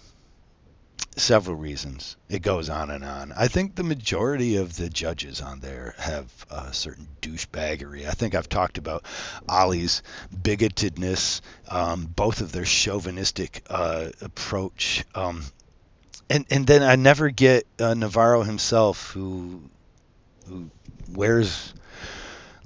several 1.17 1.57
reasons. 1.57 2.17
It 2.29 2.43
goes 2.43 2.71
on 2.71 2.91
and 2.91 3.05
on. 3.05 3.33
I 3.37 3.49
think 3.49 3.75
the 3.75 3.83
majority 3.83 4.57
of 4.57 4.77
the 4.77 4.89
judges 4.89 5.41
on 5.41 5.61
there 5.61 5.95
have 5.99 6.31
a 6.51 6.73
certain 6.73 7.07
douchebaggery. 7.21 8.07
I 8.07 8.13
think 8.13 8.35
I've 8.35 8.49
talked 8.49 8.79
about 8.79 9.05
Ollie's 9.49 10.03
bigotedness, 10.35 11.41
um, 11.69 12.07
both 12.07 12.41
of 12.41 12.53
their 12.53 12.65
chauvinistic 12.65 13.63
uh, 13.69 14.11
approach. 14.21 15.05
Um, 15.15 15.45
and, 16.31 16.47
and 16.51 16.67
then 16.67 16.83
I 16.83 16.97
never 16.97 17.31
get 17.31 17.67
uh, 17.79 17.95
Navarro 17.95 18.43
himself, 18.43 19.11
who, 19.11 19.63
who 20.49 20.71
wears 21.13 21.75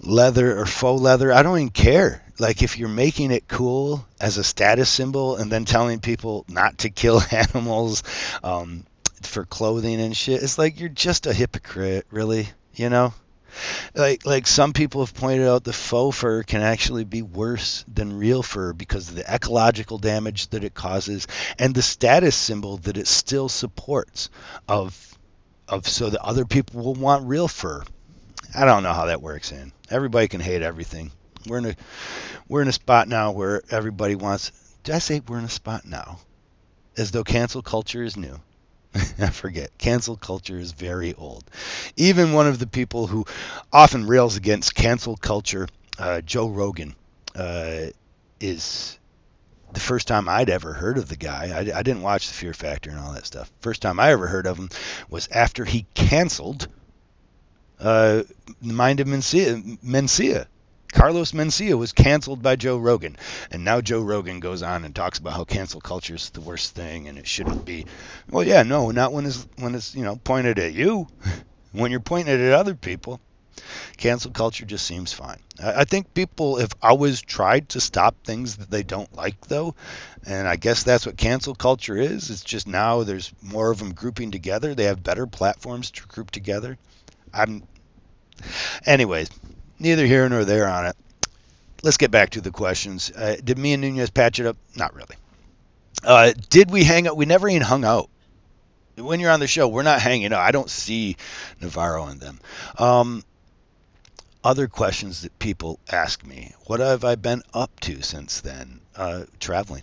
leather 0.01 0.59
or 0.59 0.67
faux 0.67 1.01
leather. 1.01 1.33
I 1.33 1.43
don't 1.43 1.59
even 1.59 1.71
care 1.71 2.23
like 2.39 2.63
if 2.63 2.79
you're 2.79 2.89
making 2.89 3.31
it 3.31 3.49
cool 3.49 4.07
as 4.21 4.39
a 4.39 4.45
status 4.45 4.89
symbol 4.89 5.37
and 5.37 5.51
then 5.51 5.65
telling 5.65 6.01
people 6.01 6.45
not 6.49 6.79
to 6.79 6.91
kill 6.91 7.23
animals 7.31 8.03
um, 8.43 8.85
for 9.23 9.45
clothing 9.45 10.01
and 10.01 10.17
shit, 10.17 10.43
it's 10.43 10.59
like 10.59 10.79
you're 10.79 10.89
just 10.89 11.27
a 11.27 11.33
hypocrite, 11.33 12.07
really. 12.11 12.49
You 12.75 12.91
know, 12.91 13.15
like 13.95 14.27
like 14.27 14.47
some 14.47 14.75
people 14.75 15.03
have 15.03 15.15
pointed 15.15 15.49
out 15.49 15.65
the 15.65 15.73
faux 15.73 16.19
fur 16.19 16.43
can 16.43 16.61
actually 16.61 17.05
be 17.05 17.23
worse 17.23 17.87
than 17.89 18.19
real 18.19 18.43
fur 18.43 18.75
because 18.75 19.09
of 19.09 19.15
the 19.15 19.35
ecological 19.35 19.97
damage 19.97 20.49
that 20.49 20.63
it 20.63 20.75
causes 20.75 21.27
and 21.59 21.75
the 21.75 21.81
status 21.81 22.37
symbol 22.37 22.77
that 22.79 22.99
it 22.99 23.07
still 23.07 23.49
supports 23.49 24.29
of 24.69 25.19
of 25.69 25.89
so 25.89 26.11
that 26.11 26.21
other 26.21 26.45
people 26.45 26.83
will 26.83 26.95
want 26.95 27.27
real 27.27 27.49
fur. 27.49 27.83
I 28.55 28.65
don't 28.65 28.83
know 28.83 28.93
how 28.93 29.07
that 29.07 29.23
works 29.23 29.53
in. 29.53 29.73
Everybody 29.91 30.29
can 30.29 30.41
hate 30.41 30.63
everything. 30.63 31.11
We're 31.47 31.59
in 31.59 31.67
a 31.67 31.77
we're 32.49 32.63
in 32.63 32.69
a 32.69 32.73
spot 32.73 33.09
now 33.09 33.33
where 33.33 33.63
everybody 33.71 34.15
wants. 34.15 34.53
Did 34.83 34.95
I 34.95 34.99
say 34.99 35.21
we're 35.21 35.39
in 35.39 35.45
a 35.45 35.49
spot 35.49 35.85
now? 35.85 36.21
As 36.97 37.11
though 37.11 37.25
cancel 37.25 37.63
culture 37.63 38.03
is 38.03 38.17
new. 38.17 38.41
I 38.95 39.31
forget. 39.31 39.77
Cancel 39.79 40.17
culture 40.17 40.59
is 40.59 40.73
very 40.73 41.15
old. 41.15 41.45
Even 41.97 42.33
one 42.33 42.47
of 42.47 42.59
the 42.59 42.67
people 42.67 43.07
who 43.07 43.27
often 43.73 44.07
rails 44.07 44.37
against 44.37 44.75
cancel 44.75 45.17
culture, 45.17 45.69
uh, 45.99 46.21
Joe 46.23 46.49
Rogan, 46.49 46.95
uh, 47.35 47.87
is 48.41 48.99
the 49.73 49.81
first 49.81 50.09
time 50.09 50.29
I'd 50.29 50.49
ever 50.49 50.73
heard 50.73 50.99
of 50.99 51.09
the 51.09 51.17
guy. 51.17 51.51
I, 51.55 51.79
I, 51.79 51.83
didn't 51.83 52.03
watch 52.03 52.29
the 52.29 52.35
Fear 52.35 52.55
Factor 52.55 52.91
and 52.91 52.99
all 52.99 53.13
that 53.13 53.27
stuff. 53.27 53.53
First 53.61 53.83
time 53.83 54.01
I 54.01 54.13
ever 54.13 54.27
heard 54.27 54.47
of 54.47 54.57
him 54.57 54.71
was 55.11 55.29
after 55.29 55.65
he 55.65 55.87
canceled 55.95 56.69
uh, 57.81 58.23
Mind 58.61 59.01
of 59.01 59.07
Mencia, 59.07 59.79
Mencia 59.85 60.47
Carlos 60.97 61.33
Mencia 61.33 61.77
was 61.77 61.93
canceled 61.93 62.43
by 62.43 62.57
Joe 62.57 62.79
Rogan, 62.79 63.19
and 63.51 63.65
now 63.65 63.83
Joe 63.83 64.01
Rogan 64.01 64.41
goes 64.41 64.63
on 64.63 64.85
and 64.85 64.95
talks 64.95 65.19
about 65.19 65.35
how 65.35 65.45
cancel 65.45 65.81
culture 65.81 66.15
is 66.15 66.31
the 66.31 66.41
worst 66.41 66.75
thing 66.75 67.09
and 67.09 67.19
it 67.19 67.27
shouldn't 67.27 67.67
be. 67.67 67.85
Well, 68.31 68.45
yeah, 68.45 68.63
no, 68.63 68.91
not 68.93 69.13
when 69.13 69.27
it's 69.27 69.47
when 69.57 69.75
it's 69.75 69.95
you 69.95 70.05
know 70.05 70.17
pointed 70.17 70.59
at 70.59 70.73
you. 70.73 71.07
when 71.73 71.91
you're 71.91 72.01
pointing 72.01 72.33
it 72.33 72.41
at 72.41 72.55
other 72.55 72.75
people, 72.75 73.21
cancel 73.99 74.31
culture 74.31 74.65
just 74.65 74.87
seems 74.87 75.13
fine. 75.13 75.41
I, 75.63 75.81
I 75.81 75.85
think 75.85 76.15
people 76.15 76.57
have 76.57 76.73
always 76.81 77.21
tried 77.21 77.69
to 77.71 77.81
stop 77.81 78.17
things 78.25 78.57
that 78.57 78.71
they 78.71 78.83
don't 78.83 79.15
like, 79.15 79.49
though, 79.49 79.75
and 80.25 80.49
I 80.49 80.57
guess 80.57 80.83
that's 80.83 81.05
what 81.05 81.19
cancel 81.19 81.55
culture 81.55 81.99
is. 81.99 82.31
It's 82.31 82.43
just 82.45 82.67
now 82.67 83.03
there's 83.03 83.33
more 83.43 83.71
of 83.71 83.81
them 83.81 83.93
grouping 83.93 84.31
together. 84.31 84.75
They 84.75 84.85
have 84.85 85.03
better 85.03 85.27
platforms 85.27 85.91
to 85.91 86.07
group 86.07 86.31
together. 86.31 86.79
I'm, 87.37 87.63
anyways 88.85 89.31
neither 89.79 90.07
here 90.07 90.29
nor 90.29 90.45
there 90.45 90.69
on 90.69 90.87
it. 90.87 90.97
Let's 91.83 91.97
get 91.97 92.11
back 92.11 92.31
to 92.31 92.41
the 92.41 92.51
questions. 92.51 93.13
Uh, 93.15 93.37
did 93.43 93.59
me 93.59 93.73
and 93.73 93.83
Nunez 93.83 94.11
patch 94.11 94.41
it 94.41 94.47
up? 94.47 94.57
Not 94.75 94.95
really. 94.95 95.17
Uh, 96.03 96.33
did 96.51 96.71
we 96.71 96.85
hang 96.85 97.07
out? 97.07 97.17
We 97.17 97.27
never 97.27 97.49
even 97.49 97.63
hung 97.63 97.85
out. 97.85 98.11
When 98.97 99.21
you're 99.21 99.31
on 99.31 99.41
the 99.41 99.47
show, 99.47 99.69
we're 99.69 99.83
not 99.83 100.01
hanging 100.01 100.33
out. 100.33 100.41
I 100.41 100.53
don't 100.53 100.71
see 100.71 101.17
Navarro 101.61 102.07
in 102.09 102.19
them. 102.19 102.41
Um, 102.79 103.25
other 104.43 104.69
questions 104.69 105.23
that 105.23 105.39
people 105.39 105.79
ask 105.91 106.25
me 106.25 106.55
what 106.65 106.81
have 106.81 107.05
I 107.05 107.17
been 107.17 107.43
up 107.53 107.79
to 107.81 108.03
since 108.03 108.41
then? 108.41 108.81
Uh, 108.95 109.25
traveling. 109.39 109.83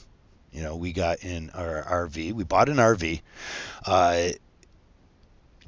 You 0.52 0.64
know, 0.64 0.76
we 0.76 0.94
got 0.94 1.24
in 1.24 1.52
our 1.52 2.08
RV. 2.08 2.34
We 2.34 2.44
bought 2.44 2.70
an 2.70 2.78
RV. 2.78 3.22
Uh, 3.86 4.30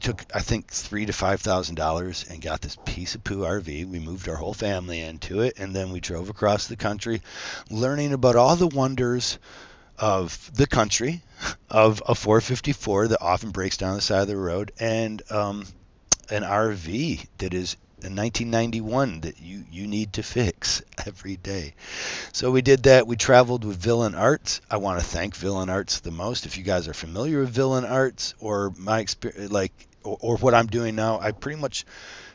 took 0.05 0.23
I 0.35 0.41
think 0.41 0.71
three 0.71 1.07
to 1.07 1.13
five 1.13 1.41
thousand 1.41 1.75
dollars 1.75 2.25
and 2.29 2.39
got 2.39 2.61
this 2.61 2.77
piece 2.85 3.15
of 3.15 3.23
poo 3.23 3.39
RV. 3.39 3.87
We 3.87 3.99
moved 3.99 4.29
our 4.29 4.35
whole 4.35 4.53
family 4.53 5.01
into 5.01 5.41
it, 5.41 5.57
and 5.57 5.75
then 5.75 5.91
we 5.91 5.99
drove 5.99 6.29
across 6.29 6.67
the 6.67 6.75
country, 6.75 7.23
learning 7.71 8.13
about 8.13 8.35
all 8.35 8.55
the 8.55 8.67
wonders 8.67 9.39
of 9.97 10.51
the 10.53 10.67
country, 10.67 11.23
of 11.71 12.03
a 12.07 12.13
454 12.13 13.07
that 13.07 13.21
often 13.21 13.49
breaks 13.49 13.77
down 13.77 13.95
the 13.95 14.01
side 14.01 14.21
of 14.21 14.27
the 14.27 14.37
road, 14.37 14.73
and 14.79 15.23
um, 15.31 15.65
an 16.29 16.43
RV 16.43 17.25
that 17.39 17.55
is 17.55 17.75
in 18.03 18.15
1991 18.15 19.21
that 19.21 19.39
you 19.39 19.65
you 19.71 19.87
need 19.87 20.13
to 20.13 20.21
fix 20.21 20.83
every 21.07 21.37
day. 21.37 21.73
So 22.31 22.51
we 22.51 22.61
did 22.61 22.83
that. 22.83 23.07
We 23.07 23.15
traveled 23.15 23.65
with 23.65 23.77
Villain 23.77 24.13
Arts. 24.13 24.61
I 24.69 24.77
want 24.77 24.99
to 24.99 25.05
thank 25.05 25.35
Villain 25.35 25.71
Arts 25.71 26.01
the 26.01 26.11
most. 26.11 26.45
If 26.45 26.59
you 26.59 26.63
guys 26.63 26.87
are 26.87 26.93
familiar 26.93 27.39
with 27.39 27.49
Villain 27.49 27.85
Arts 27.85 28.35
or 28.39 28.71
my 28.77 28.99
experience, 28.99 29.51
like 29.51 29.73
or, 30.05 30.17
or 30.21 30.37
what 30.37 30.53
I'm 30.53 30.67
doing 30.67 30.95
now, 30.95 31.19
I 31.19 31.31
pretty 31.31 31.59
much 31.59 31.85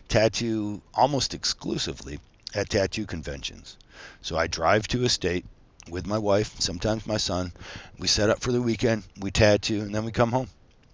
tattoo 0.09 0.83
almost 0.95 1.35
exclusively 1.35 2.19
at 2.55 2.69
tattoo 2.69 3.07
conventions. 3.07 3.77
So 4.23 4.37
I 4.37 4.47
drive 4.47 4.89
to 4.89 5.05
a 5.05 5.09
state 5.09 5.45
with 5.89 6.07
my 6.07 6.19
wife, 6.19 6.61
sometimes 6.61 7.07
my 7.07 7.17
son. 7.17 7.53
We 7.99 8.09
set 8.09 8.31
up 8.31 8.41
for 8.41 8.53
the 8.53 8.63
weekend, 8.63 9.05
we 9.19 9.31
tattoo, 9.31 9.81
and 9.81 9.95
then 9.95 10.05
we 10.05 10.13
come 10.13 10.31
home. 10.31 10.49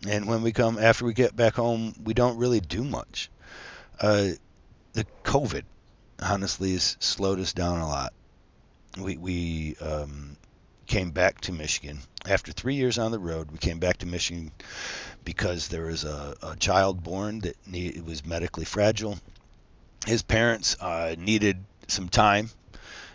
And 0.09 0.27
when 0.27 0.43
we 0.43 0.53
come 0.53 0.79
after 0.79 1.05
we 1.05 1.15
get 1.15 1.35
back 1.35 1.55
home, 1.55 1.95
we 2.05 2.15
don't 2.15 2.39
really 2.39 2.61
do 2.61 2.85
much. 2.85 3.31
Uh, 4.01 4.29
the 4.93 5.07
COVID 5.25 5.63
honestly 6.23 6.73
has 6.73 6.97
slowed 7.01 7.41
us 7.41 7.53
down 7.53 7.81
a 7.81 7.89
lot. 7.89 8.13
We 8.99 9.17
we 9.17 9.77
um, 9.81 10.26
came 10.97 11.11
back 11.11 11.39
to 11.43 11.53
Michigan 11.53 11.99
after 12.27 12.53
three 12.53 12.75
years 12.75 12.97
on 12.97 13.11
the 13.11 13.19
road. 13.19 13.51
We 13.51 13.59
came 13.59 13.79
back 13.79 13.99
to 13.99 14.07
Michigan 14.07 14.51
because 15.27 15.69
there 15.69 15.85
was 15.85 16.05
a, 16.05 16.35
a 16.43 16.57
child 16.57 17.03
born 17.03 17.41
that 17.41 17.55
need, 17.67 18.01
was 18.07 18.25
medically 18.25 18.65
fragile. 18.65 19.19
His 20.07 20.23
parents 20.23 20.75
uh, 20.81 21.15
needed 21.19 21.63
some 21.87 22.09
time, 22.09 22.49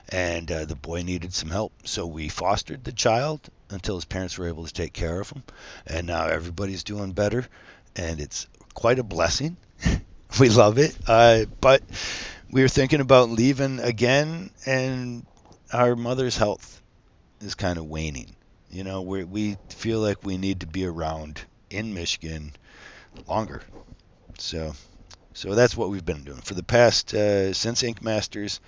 and 0.09 0.51
uh, 0.51 0.65
the 0.65 0.75
boy 0.75 1.01
needed 1.01 1.33
some 1.33 1.49
help. 1.49 1.73
So 1.83 2.05
we 2.05 2.29
fostered 2.29 2.83
the 2.83 2.91
child 2.91 3.49
until 3.71 3.95
his 3.95 4.05
parents 4.05 4.37
were 4.37 4.47
able 4.47 4.67
to 4.67 4.73
take 4.73 4.93
care 4.93 5.19
of 5.19 5.31
him, 5.31 5.41
and 5.87 6.05
now 6.05 6.27
everybody's 6.27 6.83
doing 6.83 7.13
better, 7.13 7.47
and 7.95 8.21
it's 8.21 8.45
quite 8.75 8.99
a 8.99 9.03
blessing. 9.03 9.57
we 10.39 10.49
love 10.49 10.77
it. 10.77 10.95
Uh, 11.07 11.45
but 11.59 11.81
we 12.51 12.61
were 12.61 12.67
thinking 12.67 13.01
about 13.01 13.31
leaving 13.31 13.79
again, 13.79 14.51
and 14.67 15.25
our 15.73 15.95
mother's 15.95 16.37
health 16.37 16.80
is 17.41 17.55
kind 17.55 17.77
of 17.77 17.85
waning. 17.85 18.35
You 18.69 18.83
know, 18.83 19.01
we 19.01 19.23
we 19.23 19.57
feel 19.69 19.99
like 19.99 20.23
we 20.23 20.37
need 20.37 20.61
to 20.61 20.67
be 20.67 20.85
around 20.85 21.41
in 21.69 21.93
Michigan 21.93 22.53
longer. 23.27 23.63
So 24.39 24.73
So 25.33 25.55
that's 25.55 25.77
what 25.77 25.89
we've 25.89 26.05
been 26.05 26.23
doing 26.25 26.41
for 26.41 26.55
the 26.55 26.63
past 26.63 27.13
uh, 27.13 27.53
since 27.53 27.83
Ink 27.83 28.01
Masters. 28.03 28.59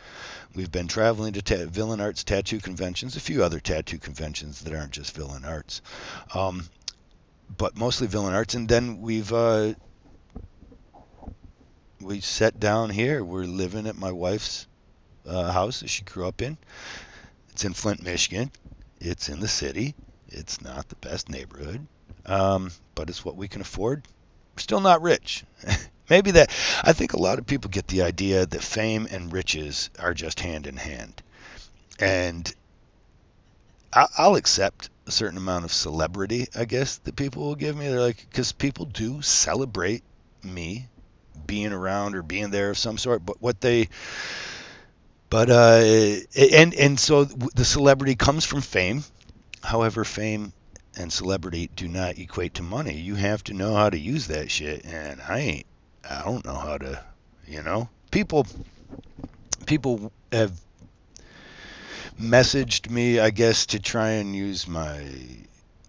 We've 0.56 0.72
been 0.72 0.88
traveling 0.88 1.34
to 1.34 1.42
ta- 1.44 1.65
Villain 1.68 2.01
Arts 2.01 2.24
tattoo 2.24 2.60
conventions, 2.60 3.15
a 3.18 3.22
few 3.22 3.44
other 3.44 3.60
tattoo 3.62 4.00
conventions 4.00 4.62
that 4.62 4.74
aren't 4.75 4.92
just 4.94 5.15
Villain 5.15 5.46
Arts, 5.46 5.82
um, 6.36 6.70
but 7.58 7.77
mostly 7.77 8.08
Villain 8.08 8.34
Arts. 8.34 8.56
And 8.56 8.68
then 8.70 9.01
we've 9.01 9.32
uh, 9.34 9.74
we 12.01 12.20
sat 12.22 12.60
down 12.60 12.89
here. 12.92 13.24
We're 13.24 13.46
living 13.46 13.88
at 13.88 13.96
my 13.96 14.12
wife's 14.12 14.68
uh, 15.25 15.51
house 15.51 15.82
that 15.82 15.89
she 15.89 16.03
grew 16.03 16.27
up 16.27 16.42
in. 16.42 16.58
It's 17.53 17.65
in 17.65 17.74
Flint, 17.74 18.01
Michigan. 18.01 18.50
It's 19.00 19.29
in 19.29 19.39
the 19.39 19.48
city. 19.48 19.93
It's 20.27 20.62
not 20.63 20.89
the 20.89 20.95
best 20.95 21.29
neighborhood, 21.29 21.86
um, 22.25 22.72
but 22.95 23.10
it's 23.10 23.24
what 23.24 23.36
we 23.36 23.48
can 23.48 23.62
afford. 23.62 24.07
We're 24.55 24.62
still 24.62 24.79
not 24.79 25.03
rich. 25.03 25.43
Maybe 26.10 26.31
that. 26.31 26.50
I 26.83 26.93
think 26.93 27.13
a 27.13 27.22
lot 27.22 27.38
of 27.38 27.45
people 27.45 27.69
get 27.69 27.88
the 27.88 28.01
idea 28.01 28.48
that 28.48 28.63
fame 28.63 29.07
and 29.12 29.31
riches 29.31 29.91
are 30.00 30.15
just 30.15 30.39
hand 30.39 30.65
in 30.65 30.77
hand, 30.77 31.22
and 32.00 32.51
I'll 33.93 34.36
accept 34.36 34.89
a 35.05 35.12
certain 35.12 35.38
amount 35.38 35.65
of 35.65 35.72
celebrity. 35.72 36.48
I 36.55 36.65
guess 36.65 36.98
that 36.98 37.15
people 37.15 37.43
will 37.43 37.55
give 37.55 37.77
me. 37.77 37.88
They're 37.88 38.00
like, 38.00 38.25
because 38.31 38.51
people 38.51 38.86
do 38.86 39.22
celebrate 39.22 40.01
me 40.41 40.88
being 41.45 41.72
around 41.72 42.15
or 42.15 42.24
being 42.24 42.50
there 42.50 42.72
of 42.72 42.79
some 42.79 42.98
sort. 42.98 43.24
But 43.24 43.39
what 43.43 43.62
they 43.62 43.89
but 45.33 45.49
uh, 45.49 46.19
and 46.53 46.75
and 46.75 46.99
so 46.99 47.23
the 47.23 47.65
celebrity 47.65 48.13
comes 48.13 48.45
from 48.45 48.61
fame. 48.61 49.03
However, 49.63 50.03
fame 50.03 50.53
and 50.95 51.11
celebrity 51.11 51.71
do 51.75 51.87
not 51.87 52.19
equate 52.19 52.53
to 52.55 52.61
money. 52.61 52.93
You 52.93 53.15
have 53.15 53.43
to 53.45 53.55
know 53.55 53.73
how 53.73 53.89
to 53.89 53.97
use 53.97 54.27
that 54.27 54.51
shit, 54.51 54.85
and 54.85 55.19
I 55.27 55.39
ain't. 55.39 55.65
I 56.07 56.21
don't 56.23 56.45
know 56.45 56.53
how 56.53 56.77
to. 56.77 57.03
You 57.47 57.63
know, 57.63 57.89
people 58.11 58.45
people 59.65 60.11
have 60.31 60.51
messaged 62.21 62.91
me, 62.91 63.19
I 63.19 63.31
guess, 63.31 63.65
to 63.67 63.79
try 63.79 64.09
and 64.09 64.35
use 64.35 64.67
my 64.67 65.03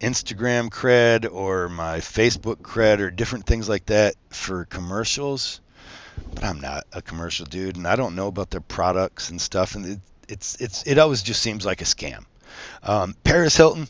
Instagram 0.01 0.69
cred 0.69 1.31
or 1.31 1.69
my 1.69 1.99
Facebook 1.99 2.63
cred 2.63 2.97
or 2.97 3.11
different 3.11 3.45
things 3.45 3.69
like 3.69 3.85
that 3.85 4.15
for 4.31 4.65
commercials 4.65 5.61
but 6.33 6.43
I'm 6.43 6.61
not 6.61 6.85
a 6.91 7.01
commercial 7.01 7.45
dude, 7.45 7.75
and 7.75 7.87
I 7.87 7.95
don't 7.95 8.15
know 8.15 8.27
about 8.27 8.49
their 8.49 8.61
products 8.61 9.29
and 9.29 9.39
stuff, 9.39 9.75
and 9.75 9.85
it, 9.85 9.99
it's 10.27 10.59
it's 10.61 10.83
it 10.87 10.97
always 10.97 11.23
just 11.23 11.41
seems 11.41 11.65
like 11.65 11.81
a 11.81 11.85
scam. 11.85 12.25
Um, 12.83 13.15
Paris 13.23 13.57
Hilton, 13.57 13.87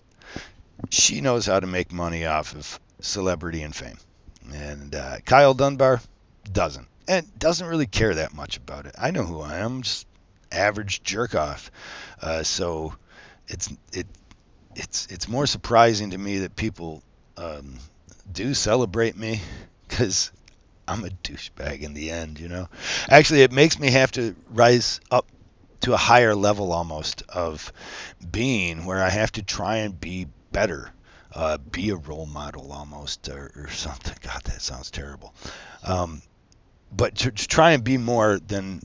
she 0.89 1.21
knows 1.21 1.45
how 1.45 1.59
to 1.59 1.67
make 1.67 1.91
money 1.91 2.25
off 2.25 2.55
of 2.55 2.79
celebrity 2.99 3.61
and 3.61 3.75
fame, 3.75 3.97
and 4.53 4.93
uh, 4.95 5.17
Kyle 5.25 5.53
Dunbar 5.53 6.01
doesn't, 6.51 6.87
and 7.07 7.39
doesn't 7.39 7.67
really 7.67 7.87
care 7.87 8.15
that 8.15 8.33
much 8.33 8.57
about 8.57 8.85
it. 8.85 8.95
I 8.97 9.11
know 9.11 9.23
who 9.23 9.41
I 9.41 9.57
am, 9.57 9.81
just 9.81 10.07
average 10.51 11.03
jerk 11.03 11.35
off. 11.35 11.71
Uh, 12.21 12.43
so 12.43 12.93
it's 13.47 13.71
it 13.93 14.07
it's 14.75 15.07
it's 15.07 15.27
more 15.27 15.47
surprising 15.47 16.11
to 16.11 16.17
me 16.17 16.39
that 16.39 16.55
people 16.55 17.03
um, 17.37 17.77
do 18.31 18.53
celebrate 18.53 19.15
me 19.17 19.41
because 19.87 20.31
I'm 20.87 21.03
a 21.03 21.09
douchebag 21.09 21.81
in 21.81 21.93
the 21.93 22.11
end, 22.11 22.39
you 22.39 22.47
know. 22.47 22.69
Actually, 23.09 23.41
it 23.41 23.51
makes 23.51 23.79
me 23.79 23.91
have 23.91 24.11
to 24.13 24.35
rise 24.49 24.99
up 25.09 25.25
to 25.81 25.93
a 25.93 25.97
higher 25.97 26.35
level 26.35 26.71
almost 26.71 27.23
of 27.29 27.71
being 28.31 28.85
where 28.85 29.03
I 29.03 29.09
have 29.09 29.31
to 29.33 29.43
try 29.43 29.77
and 29.77 29.99
be 29.99 30.27
better, 30.51 30.91
uh, 31.33 31.57
be 31.57 31.89
a 31.89 31.95
role 31.95 32.25
model 32.25 32.71
almost 32.71 33.29
or, 33.29 33.51
or, 33.55 33.69
something. 33.69 34.15
God, 34.21 34.41
that 34.45 34.61
sounds 34.61 34.89
terrible. 34.91 35.33
Um, 35.83 36.21
but 36.91 37.15
to, 37.17 37.31
to 37.31 37.47
try 37.47 37.71
and 37.71 37.83
be 37.83 37.97
more 37.97 38.39
than 38.39 38.81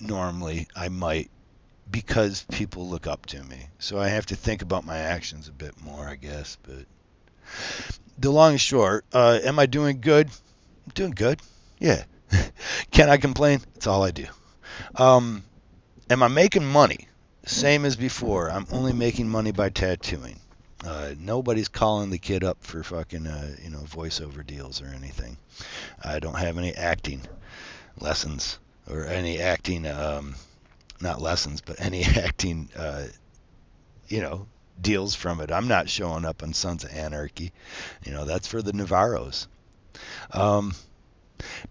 normally 0.00 0.68
I 0.76 0.88
might 0.88 1.30
because 1.90 2.44
people 2.50 2.88
look 2.88 3.06
up 3.06 3.26
to 3.26 3.42
me. 3.42 3.66
So 3.78 3.98
I 3.98 4.08
have 4.08 4.26
to 4.26 4.36
think 4.36 4.62
about 4.62 4.84
my 4.84 4.98
actions 4.98 5.48
a 5.48 5.52
bit 5.52 5.80
more, 5.80 6.08
I 6.08 6.16
guess. 6.16 6.58
But 6.62 6.86
the 8.18 8.30
long 8.30 8.52
and 8.52 8.60
short, 8.60 9.04
uh, 9.12 9.40
am 9.42 9.58
I 9.58 9.66
doing 9.66 10.00
good? 10.00 10.28
I'm 10.28 10.92
doing 10.94 11.12
good. 11.12 11.40
Yeah. 11.84 12.04
Can 12.92 13.10
I 13.10 13.18
complain? 13.18 13.60
That's 13.74 13.86
all 13.86 14.02
I 14.02 14.10
do. 14.10 14.24
Um, 14.94 15.44
am 16.08 16.22
I 16.22 16.28
making 16.28 16.64
money? 16.64 17.08
Same 17.44 17.84
as 17.84 17.94
before. 17.94 18.50
I'm 18.50 18.66
only 18.72 18.94
making 18.94 19.28
money 19.28 19.52
by 19.52 19.68
tattooing. 19.68 20.40
Uh, 20.82 21.10
nobody's 21.18 21.68
calling 21.68 22.08
the 22.08 22.16
kid 22.16 22.42
up 22.42 22.56
for 22.62 22.82
fucking 22.82 23.26
uh, 23.26 23.56
you 23.62 23.68
know 23.68 23.80
voiceover 23.80 24.46
deals 24.46 24.80
or 24.80 24.86
anything. 24.86 25.36
I 26.02 26.20
don't 26.20 26.38
have 26.38 26.56
any 26.56 26.72
acting 26.74 27.20
lessons 28.00 28.58
or 28.88 29.04
any 29.04 29.40
acting 29.40 29.86
um, 29.86 30.36
not 31.02 31.20
lessons, 31.20 31.60
but 31.60 31.78
any 31.80 32.02
acting 32.16 32.70
uh, 32.74 33.08
you 34.08 34.22
know 34.22 34.46
deals 34.80 35.14
from 35.14 35.42
it. 35.42 35.52
I'm 35.52 35.68
not 35.68 35.90
showing 35.90 36.24
up 36.24 36.42
on 36.42 36.54
Sons 36.54 36.84
of 36.84 36.92
Anarchy. 36.92 37.52
You 38.06 38.12
know 38.12 38.24
that's 38.24 38.48
for 38.48 38.62
the 38.62 38.72
Navarros. 38.72 39.48
Um, 40.32 40.72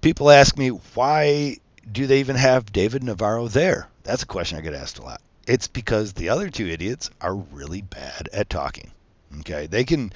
people 0.01 0.29
ask 0.29 0.57
me 0.57 0.69
why 0.69 1.57
do 1.91 2.07
they 2.07 2.19
even 2.19 2.35
have 2.35 2.71
David 2.71 3.03
Navarro 3.03 3.47
there? 3.47 3.87
That's 4.03 4.23
a 4.23 4.27
question 4.27 4.57
I 4.57 4.61
get 4.61 4.73
asked 4.73 4.99
a 4.99 5.03
lot. 5.03 5.21
It's 5.45 5.67
because 5.67 6.13
the 6.13 6.29
other 6.29 6.49
two 6.49 6.67
idiots 6.67 7.09
are 7.19 7.35
really 7.35 7.81
bad 7.81 8.29
at 8.31 8.49
talking. 8.49 8.91
Okay, 9.39 9.67
they 9.67 9.83
can 9.83 10.13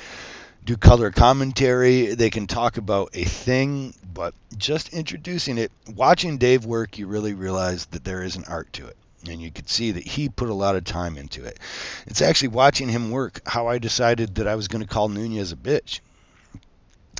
do 0.64 0.78
color 0.78 1.12
commentary, 1.12 2.14
they 2.16 2.30
can 2.30 2.48
talk 2.48 2.78
about 2.78 3.10
a 3.14 3.24
thing, 3.24 3.94
but 4.14 4.34
just 4.58 4.94
introducing 4.94 5.58
it, 5.58 5.72
watching 5.96 6.38
Dave 6.38 6.66
work, 6.66 6.98
you 6.98 7.08
really 7.08 7.34
realize 7.34 7.86
that 7.88 8.04
there 8.04 8.22
is 8.22 8.36
an 8.36 8.46
art 8.48 8.72
to 8.74 8.86
it. 8.86 8.98
And 9.28 9.42
you 9.42 9.52
could 9.52 9.68
see 9.68 9.92
that 9.92 10.06
he 10.06 10.30
put 10.30 10.50
a 10.50 10.54
lot 10.54 10.76
of 10.76 10.84
time 10.84 11.18
into 11.18 11.44
it. 11.44 11.60
It's 12.06 12.22
actually 12.22 12.50
watching 12.50 12.88
him 12.88 13.12
work 13.12 13.42
how 13.46 13.68
I 13.68 13.80
decided 13.80 14.36
that 14.36 14.48
I 14.48 14.56
was 14.56 14.68
going 14.68 14.84
to 14.84 14.88
call 14.88 15.10
Nunez 15.10 15.52
a 15.52 15.56
bitch 15.56 16.00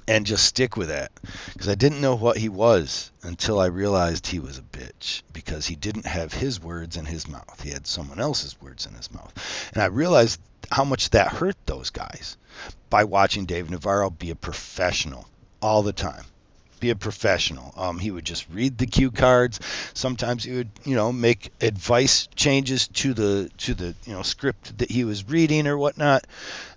and 0.08 0.26
just 0.26 0.46
stick 0.46 0.78
with 0.78 0.88
that 0.88 1.12
because 1.54 1.68
I 1.68 1.76
didn't 1.76 2.02
know 2.02 2.16
what 2.16 2.38
he 2.38 2.50
was 2.50 3.12
until 3.24 3.60
I 3.60 3.66
realized 3.66 4.26
he 4.26 4.40
was 4.40 4.58
a 4.58 4.62
bitch 4.62 5.22
because 5.34 5.68
he 5.68 5.76
didn't 5.76 6.06
have 6.06 6.34
his 6.34 6.62
words 6.62 6.96
in 6.96 7.06
his 7.06 7.28
mouth. 7.28 7.62
He 7.62 7.70
had 7.70 7.86
someone 7.86 8.20
else's 8.20 8.60
words 8.62 8.86
in 8.86 8.94
his 8.94 9.12
mouth. 9.14 9.34
And 9.74 9.84
I 9.84 9.88
realized 9.88 10.40
how 10.72 10.86
much 10.86 11.10
that 11.12 11.28
hurt 11.28 11.56
those 11.66 11.90
guys 11.90 12.38
by 12.90 13.04
watching 13.04 13.46
Dave 13.46 13.70
Navarro 13.70 14.10
be 14.10 14.30
a 14.30 14.36
professional 14.36 15.28
all 15.62 15.84
the 15.84 15.94
time. 15.94 16.24
Be 16.80 16.92
a 16.92 16.96
professional. 16.96 17.74
Um, 17.76 17.98
he 17.98 18.12
would 18.12 18.24
just 18.24 18.46
read 18.52 18.78
the 18.78 18.86
cue 18.86 19.10
cards. 19.10 19.60
Sometimes 19.96 20.44
he 20.44 20.54
would, 20.54 20.70
you 20.86 20.96
know, 20.96 21.12
make 21.12 21.52
advice 21.60 22.28
changes 22.36 22.88
to 22.90 23.16
the 23.16 23.50
to 23.58 23.74
the 23.74 23.96
you 24.06 24.14
know 24.14 24.22
script 24.22 24.78
that 24.78 24.92
he 24.92 25.04
was 25.04 25.28
reading 25.28 25.66
or 25.66 25.76
whatnot. 25.76 26.28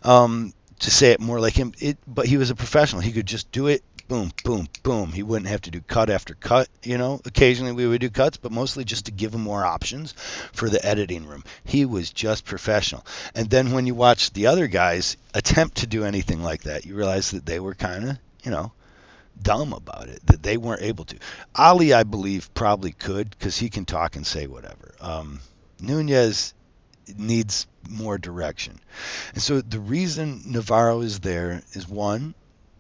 Um, 0.02 0.54
to 0.80 0.90
say 0.90 1.12
it 1.12 1.20
more 1.20 1.40
like 1.40 1.54
him. 1.54 1.72
It, 1.78 1.98
but 2.06 2.26
he 2.26 2.36
was 2.36 2.50
a 2.50 2.54
professional. 2.54 3.02
He 3.02 3.12
could 3.12 3.26
just 3.26 3.50
do 3.52 3.68
it. 3.68 3.82
Boom, 4.08 4.32
boom, 4.42 4.66
boom. 4.82 5.12
He 5.12 5.22
wouldn't 5.22 5.48
have 5.48 5.60
to 5.62 5.70
do 5.70 5.80
cut 5.80 6.10
after 6.10 6.34
cut. 6.34 6.68
You 6.82 6.98
know, 6.98 7.20
occasionally 7.24 7.72
we 7.72 7.86
would 7.86 8.00
do 8.00 8.10
cuts, 8.10 8.38
but 8.38 8.50
mostly 8.50 8.84
just 8.84 9.06
to 9.06 9.12
give 9.12 9.32
him 9.32 9.42
more 9.42 9.64
options 9.64 10.12
for 10.52 10.68
the 10.68 10.84
editing 10.84 11.26
room. 11.26 11.44
He 11.64 11.84
was 11.84 12.10
just 12.10 12.44
professional. 12.44 13.06
And 13.36 13.48
then 13.48 13.72
when 13.72 13.86
you 13.86 13.94
watch 13.94 14.32
the 14.32 14.48
other 14.48 14.66
guys 14.66 15.16
attempt 15.32 15.78
to 15.78 15.86
do 15.86 16.04
anything 16.04 16.42
like 16.42 16.62
that, 16.62 16.86
you 16.86 16.96
realize 16.96 17.30
that 17.30 17.46
they 17.46 17.60
were 17.60 17.74
kind 17.74 18.10
of, 18.10 18.18
you 18.42 18.50
know, 18.50 18.72
dumb 19.40 19.72
about 19.72 20.08
it 20.08 20.26
that 20.26 20.42
they 20.42 20.56
weren't 20.56 20.82
able 20.82 21.04
to. 21.04 21.16
Ollie, 21.54 21.94
I 21.94 22.02
believe, 22.02 22.52
probably 22.52 22.92
could 22.92 23.30
because 23.30 23.56
he 23.56 23.70
can 23.70 23.84
talk 23.84 24.16
and 24.16 24.26
say 24.26 24.46
whatever. 24.46 24.92
Um, 25.00 25.40
Nunez 25.80 26.52
needs 27.16 27.66
more 27.88 28.18
direction. 28.18 28.80
And 29.34 29.42
so 29.42 29.60
the 29.60 29.80
reason 29.80 30.42
Navarro 30.46 31.00
is 31.00 31.20
there 31.20 31.62
is 31.72 31.88
one, 31.88 32.34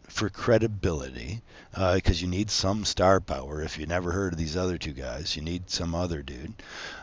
for 0.08 0.28
credibility, 0.28 1.40
because 1.72 2.20
uh, 2.20 2.22
you 2.22 2.26
need 2.26 2.50
some 2.50 2.84
star 2.84 3.20
power. 3.20 3.62
If 3.62 3.78
you 3.78 3.86
never 3.86 4.10
heard 4.10 4.32
of 4.32 4.38
these 4.38 4.56
other 4.56 4.76
two 4.76 4.92
guys, 4.92 5.36
you 5.36 5.42
need 5.42 5.70
some 5.70 5.94
other 5.94 6.22
dude. 6.22 6.52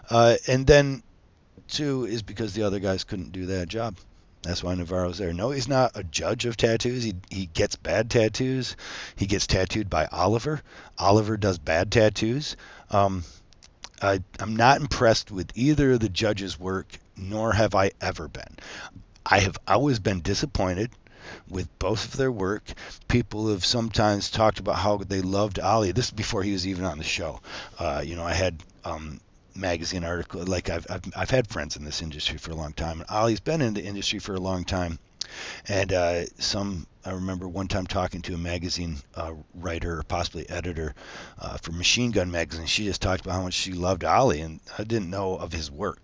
Uh, 0.10 0.36
and 0.48 0.68
then 0.68 1.04
two 1.68 2.06
is 2.06 2.22
because 2.22 2.54
the 2.54 2.64
other 2.64 2.80
guys 2.80 3.04
couldn't 3.04 3.32
do 3.32 3.48
that 3.48 3.70
job. 3.70 3.96
That's 4.44 4.64
why 4.64 4.76
Navarro's 4.76 5.18
there. 5.18 5.34
No, 5.34 5.52
he's 5.52 5.68
not 5.68 5.92
a 5.96 6.04
judge 6.04 6.46
of 6.46 6.58
tattoos. 6.58 7.04
He, 7.04 7.16
he 7.30 7.48
gets 7.48 7.76
bad 7.76 8.10
tattoos. 8.10 8.76
He 9.16 9.26
gets 9.26 9.48
tattooed 9.48 9.90
by 9.90 10.06
Oliver. 10.06 10.62
Oliver 10.98 11.38
does 11.38 11.58
bad 11.58 11.92
tattoos. 11.92 12.56
Um, 12.92 13.24
I, 14.02 14.22
I'm 14.40 14.56
not 14.56 14.80
impressed 14.80 15.32
with 15.32 15.52
either 15.56 15.94
of 15.94 16.02
the 16.02 16.10
judges' 16.10 16.60
work 16.60 16.88
nor 17.18 17.54
have 17.54 17.76
I 17.76 17.92
ever 18.02 18.28
been. 18.28 18.58
I 19.26 19.40
have 19.40 19.58
always 19.68 20.00
been 20.00 20.22
disappointed 20.22 20.92
with 21.50 21.68
both 21.80 22.06
of 22.06 22.18
their 22.18 22.32
work. 22.32 22.64
People 23.08 23.50
have 23.50 23.66
sometimes 23.66 24.32
talked 24.32 24.60
about 24.60 24.78
how 24.78 24.98
they 24.98 25.22
loved 25.22 25.60
Ollie. 25.60 25.92
This 25.92 26.06
is 26.06 26.12
before 26.12 26.44
he 26.44 26.54
was 26.54 26.66
even 26.68 26.86
on 26.86 26.98
the 26.98 27.04
show. 27.04 27.42
Uh, 27.78 28.02
you 28.06 28.16
know, 28.16 28.24
I 28.24 28.34
had 28.34 28.64
um, 28.86 29.20
magazine 29.56 30.04
article 30.04 30.44
like 30.46 30.70
I've, 30.70 30.86
I've 30.90 31.04
I've 31.16 31.30
had 31.30 31.48
friends 31.48 31.76
in 31.76 31.84
this 31.84 32.02
industry 32.02 32.38
for 32.38 32.52
a 32.52 32.56
long 32.56 32.74
time. 32.74 33.02
And 33.02 33.10
Ollie's 33.10 33.40
been 33.40 33.62
in 33.62 33.74
the 33.74 33.84
industry 33.84 34.20
for 34.20 34.34
a 34.36 34.40
long 34.40 34.64
time. 34.64 35.00
And 35.68 35.92
uh, 35.94 36.26
some, 36.38 36.88
I 37.06 37.12
remember 37.12 37.48
one 37.48 37.68
time 37.68 37.88
talking 37.88 38.22
to 38.24 38.34
a 38.34 38.38
magazine 38.38 38.98
uh, 39.16 39.34
writer 39.54 40.00
or 40.00 40.04
possibly 40.04 40.50
editor 40.50 40.96
uh, 41.40 41.58
for 41.58 41.72
Machine 41.72 42.12
Gun 42.12 42.32
magazine. 42.32 42.66
She 42.66 42.86
just 42.86 43.02
talked 43.02 43.22
about 43.22 43.36
how 43.36 43.44
much 43.44 43.54
she 43.54 43.74
loved 43.74 44.04
Ollie, 44.04 44.42
and 44.42 44.60
I 44.78 44.84
didn't 44.84 45.10
know 45.10 45.38
of 45.38 45.52
his 45.52 45.72
work, 45.72 46.02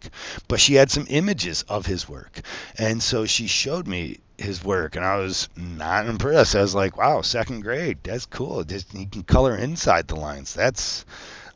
but 0.48 0.60
she 0.60 0.76
had 0.76 0.92
some 0.92 1.08
images 1.10 1.64
of 1.64 1.86
his 1.86 2.08
work, 2.08 2.42
and 2.78 3.02
so 3.02 3.26
she 3.26 3.48
showed 3.48 3.88
me 3.88 4.20
his 4.38 4.64
work, 4.64 4.96
and 4.96 5.06
I 5.06 5.18
was 5.18 5.50
not 5.56 6.08
impressed. 6.08 6.56
I 6.56 6.62
was 6.62 6.76
like, 6.76 6.98
"Wow, 6.98 7.22
second 7.22 7.62
grade, 7.62 8.00
that's 8.04 8.26
cool. 8.26 8.64
Just, 8.64 8.92
he 8.92 9.06
can 9.06 9.24
color 9.24 9.56
inside 9.56 10.08
the 10.08 10.16
lines. 10.16 10.54
That's." 10.54 11.06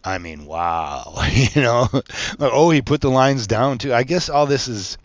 I 0.03 0.19
mean, 0.19 0.45
wow, 0.45 1.21
you 1.31 1.61
know. 1.61 1.89
oh, 2.39 2.69
he 2.69 2.81
put 2.81 3.01
the 3.01 3.09
lines 3.09 3.47
down 3.47 3.77
too. 3.77 3.93
I 3.93 4.03
guess 4.03 4.29
all 4.29 4.45
this 4.45 4.67
is 4.69 4.97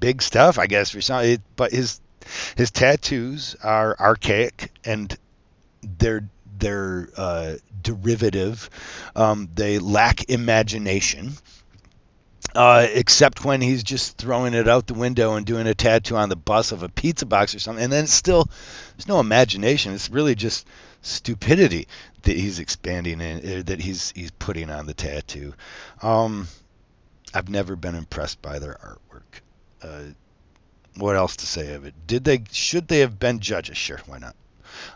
big 0.00 0.22
stuff, 0.22 0.58
I 0.58 0.66
guess, 0.66 0.90
for 0.90 1.00
some. 1.00 1.24
It, 1.24 1.40
but 1.56 1.72
his 1.72 2.00
his 2.56 2.70
tattoos 2.70 3.56
are 3.62 3.96
archaic 3.98 4.72
and 4.84 5.16
they're 5.98 6.28
they're 6.58 7.08
uh, 7.16 7.54
derivative. 7.82 8.70
Um, 9.14 9.48
they 9.54 9.78
lack 9.78 10.30
imagination. 10.30 11.32
Uh, 12.54 12.86
except 12.94 13.44
when 13.44 13.60
he's 13.60 13.82
just 13.82 14.16
throwing 14.16 14.54
it 14.54 14.66
out 14.66 14.86
the 14.86 14.94
window 14.94 15.34
and 15.34 15.44
doing 15.44 15.66
a 15.66 15.74
tattoo 15.74 16.16
on 16.16 16.30
the 16.30 16.36
bus 16.36 16.72
of 16.72 16.82
a 16.82 16.88
pizza 16.88 17.26
box 17.26 17.54
or 17.54 17.58
something, 17.58 17.84
and 17.84 17.92
then 17.92 18.04
it's 18.04 18.14
still 18.14 18.48
there's 18.96 19.08
no 19.08 19.20
imagination. 19.20 19.92
It's 19.92 20.08
really 20.08 20.34
just 20.34 20.66
stupidity 21.02 21.86
that 22.22 22.36
he's 22.36 22.58
expanding 22.58 23.20
in, 23.20 23.38
uh, 23.38 23.62
that 23.66 23.80
he's 23.80 24.12
he's 24.12 24.30
putting 24.30 24.70
on 24.70 24.86
the 24.86 24.94
tattoo. 24.94 25.54
Um, 26.02 26.48
I've 27.34 27.50
never 27.50 27.76
been 27.76 27.94
impressed 27.94 28.40
by 28.40 28.58
their 28.58 28.74
artwork. 28.74 29.42
Uh, 29.82 30.04
what 30.96 31.16
else 31.16 31.36
to 31.36 31.46
say 31.46 31.74
of 31.74 31.84
it? 31.84 31.94
Did 32.06 32.24
they? 32.24 32.42
Should 32.50 32.88
they 32.88 33.00
have 33.00 33.18
been 33.18 33.40
judges? 33.40 33.76
Sure, 33.76 34.00
why 34.06 34.18
not? 34.18 34.34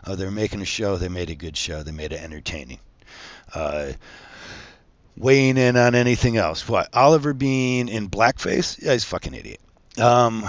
Uh, 0.03 0.15
they're 0.15 0.31
making 0.31 0.61
a 0.61 0.65
show. 0.65 0.97
They 0.97 1.09
made 1.09 1.29
a 1.29 1.35
good 1.35 1.57
show. 1.57 1.83
They 1.83 1.91
made 1.91 2.11
it 2.11 2.21
entertaining. 2.21 2.79
Uh, 3.53 3.93
weighing 5.17 5.57
in 5.57 5.77
on 5.77 5.95
anything 5.95 6.37
else? 6.37 6.67
What? 6.67 6.89
Oliver 6.93 7.33
being 7.33 7.87
in 7.89 8.09
blackface? 8.09 8.81
Yeah, 8.81 8.93
he's 8.93 9.03
a 9.03 9.07
fucking 9.07 9.33
idiot. 9.33 9.59
Um, 9.97 10.45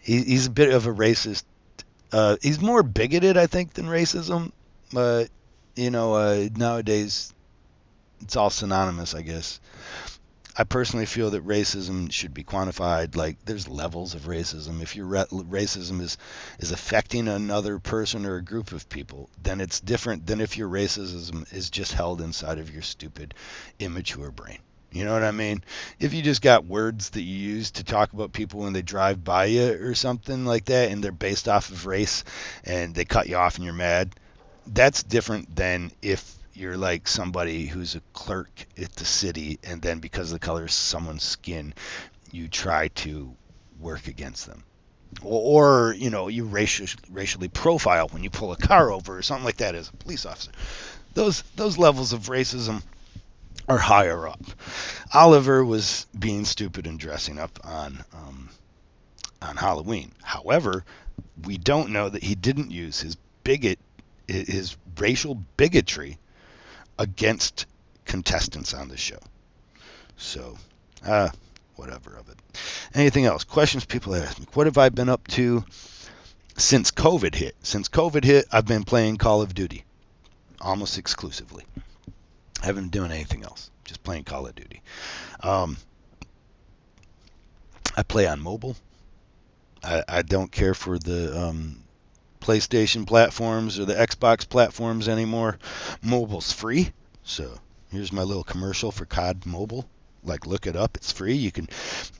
he, 0.00 0.22
he's 0.22 0.46
a 0.46 0.50
bit 0.50 0.72
of 0.72 0.86
a 0.86 0.92
racist. 0.92 1.44
Uh, 2.12 2.36
he's 2.40 2.60
more 2.60 2.82
bigoted, 2.82 3.36
I 3.36 3.46
think, 3.46 3.74
than 3.74 3.86
racism. 3.86 4.52
But 4.92 5.28
you 5.76 5.90
know, 5.90 6.14
uh, 6.14 6.48
nowadays 6.56 7.32
it's 8.20 8.36
all 8.36 8.50
synonymous, 8.50 9.14
I 9.14 9.22
guess. 9.22 9.60
I 10.60 10.64
personally 10.64 11.06
feel 11.06 11.30
that 11.30 11.46
racism 11.46 12.10
should 12.10 12.34
be 12.34 12.42
quantified. 12.42 13.14
Like 13.14 13.36
there's 13.44 13.68
levels 13.68 14.14
of 14.14 14.22
racism. 14.22 14.82
If 14.82 14.96
your 14.96 15.06
re- 15.06 15.24
racism 15.30 16.00
is 16.00 16.18
is 16.58 16.72
affecting 16.72 17.28
another 17.28 17.78
person 17.78 18.26
or 18.26 18.36
a 18.36 18.42
group 18.42 18.72
of 18.72 18.88
people, 18.88 19.30
then 19.40 19.60
it's 19.60 19.78
different 19.78 20.26
than 20.26 20.40
if 20.40 20.56
your 20.56 20.68
racism 20.68 21.50
is 21.54 21.70
just 21.70 21.92
held 21.92 22.20
inside 22.20 22.58
of 22.58 22.72
your 22.72 22.82
stupid, 22.82 23.34
immature 23.78 24.32
brain. 24.32 24.58
You 24.90 25.04
know 25.04 25.12
what 25.12 25.22
I 25.22 25.30
mean? 25.30 25.62
If 26.00 26.12
you 26.12 26.22
just 26.22 26.42
got 26.42 26.64
words 26.64 27.10
that 27.10 27.22
you 27.22 27.36
use 27.36 27.70
to 27.72 27.84
talk 27.84 28.12
about 28.12 28.32
people 28.32 28.60
when 28.60 28.72
they 28.72 28.82
drive 28.82 29.22
by 29.22 29.44
you 29.44 29.78
or 29.80 29.94
something 29.94 30.44
like 30.44 30.64
that, 30.64 30.90
and 30.90 31.04
they're 31.04 31.12
based 31.12 31.46
off 31.46 31.70
of 31.70 31.86
race, 31.86 32.24
and 32.64 32.96
they 32.96 33.04
cut 33.04 33.28
you 33.28 33.36
off 33.36 33.56
and 33.56 33.64
you're 33.64 33.74
mad, 33.74 34.12
that's 34.66 35.04
different 35.04 35.54
than 35.54 35.92
if 36.02 36.37
you're 36.58 36.76
like 36.76 37.06
somebody 37.06 37.66
who's 37.66 37.94
a 37.94 38.02
clerk 38.12 38.66
at 38.76 38.92
the 38.96 39.04
city, 39.04 39.58
and 39.62 39.80
then 39.80 40.00
because 40.00 40.32
of 40.32 40.40
the 40.40 40.44
color 40.44 40.64
of 40.64 40.72
someone's 40.72 41.22
skin, 41.22 41.72
you 42.32 42.48
try 42.48 42.88
to 42.88 43.34
work 43.78 44.08
against 44.08 44.46
them. 44.46 44.64
Or, 45.22 45.90
or 45.90 45.94
you 45.94 46.10
know, 46.10 46.28
you 46.28 46.44
racially, 46.44 46.88
racially 47.10 47.48
profile 47.48 48.08
when 48.08 48.24
you 48.24 48.30
pull 48.30 48.52
a 48.52 48.56
car 48.56 48.90
over 48.90 49.16
or 49.16 49.22
something 49.22 49.44
like 49.44 49.58
that 49.58 49.74
as 49.74 49.88
a 49.88 49.92
police 49.92 50.26
officer. 50.26 50.50
Those 51.14 51.42
those 51.56 51.78
levels 51.78 52.12
of 52.12 52.26
racism 52.26 52.82
are 53.68 53.78
higher 53.78 54.28
up. 54.28 54.40
Oliver 55.14 55.64
was 55.64 56.06
being 56.18 56.44
stupid 56.44 56.86
and 56.86 56.98
dressing 56.98 57.38
up 57.38 57.58
on 57.64 58.04
um, 58.12 58.50
on 59.40 59.56
Halloween. 59.56 60.12
However, 60.22 60.84
we 61.44 61.56
don't 61.56 61.90
know 61.90 62.08
that 62.08 62.22
he 62.22 62.34
didn't 62.34 62.70
use 62.70 63.00
his 63.00 63.16
bigot 63.44 63.78
his 64.26 64.76
racial 64.98 65.34
bigotry 65.56 66.18
against 66.98 67.66
contestants 68.04 68.74
on 68.74 68.88
the 68.88 68.96
show. 68.96 69.18
So, 70.16 70.58
uh, 71.04 71.30
whatever 71.76 72.16
of 72.16 72.28
it. 72.28 72.38
Anything 72.94 73.24
else? 73.24 73.44
Questions 73.44 73.84
people 73.84 74.14
ask 74.14 74.38
me. 74.38 74.46
What 74.54 74.66
have 74.66 74.78
I 74.78 74.88
been 74.88 75.08
up 75.08 75.26
to 75.28 75.64
since 76.56 76.90
COVID 76.90 77.34
hit? 77.34 77.54
Since 77.62 77.88
COVID 77.88 78.24
hit, 78.24 78.46
I've 78.50 78.66
been 78.66 78.84
playing 78.84 79.18
Call 79.18 79.42
of 79.42 79.54
Duty 79.54 79.84
almost 80.60 80.98
exclusively. 80.98 81.64
I 82.62 82.66
haven't 82.66 82.84
been 82.84 83.02
doing 83.02 83.12
anything 83.12 83.44
else. 83.44 83.70
Just 83.84 84.02
playing 84.02 84.24
Call 84.24 84.46
of 84.46 84.54
Duty. 84.54 84.82
Um, 85.40 85.76
I 87.96 88.02
play 88.02 88.26
on 88.26 88.40
mobile. 88.40 88.76
I, 89.82 90.02
I 90.08 90.22
don't 90.22 90.50
care 90.50 90.74
for 90.74 90.98
the 90.98 91.38
um, 91.40 91.84
PlayStation 92.40 93.06
platforms 93.06 93.78
or 93.78 93.84
the 93.84 93.94
Xbox 93.94 94.48
platforms 94.48 95.08
anymore. 95.08 95.58
Mobile's 96.02 96.52
free. 96.52 96.92
So 97.22 97.58
here's 97.90 98.12
my 98.12 98.22
little 98.22 98.44
commercial 98.44 98.90
for 98.90 99.04
COD 99.04 99.46
Mobile. 99.46 99.88
Like 100.24 100.46
look 100.46 100.66
it 100.66 100.76
up. 100.76 100.96
It's 100.96 101.12
free. 101.12 101.34
You 101.34 101.52
can, 101.52 101.68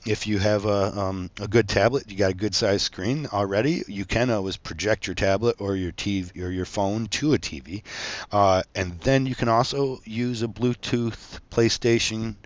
if 0.07 0.27
you 0.27 0.39
have 0.39 0.65
a 0.65 0.99
um, 0.99 1.31
a 1.41 1.49
good 1.49 1.69
tablet, 1.69 2.11
you 2.11 2.17
got 2.17 2.31
a 2.31 2.35
good 2.35 2.55
size 2.55 2.83
screen 2.83 3.27
already. 3.27 3.83
You 3.89 4.05
can 4.05 4.31
always 4.31 4.57
project 4.57 5.07
your 5.07 5.15
tablet 5.15 5.57
or 5.59 5.75
your 5.75 5.93
TV 5.93 6.41
or 6.41 6.51
your 6.51 6.65
phone 6.65 7.09
to 7.09 7.35
a 7.35 7.39
TV, 7.39 7.83
uh, 8.31 8.63
and 8.75 9.01
then 9.01 9.27
you 9.27 9.35
can 9.35 9.49
also 9.49 10.01
use 10.05 10.43
a 10.43 10.49
Bluetooth 10.49 11.41
PlayStation 11.51 12.37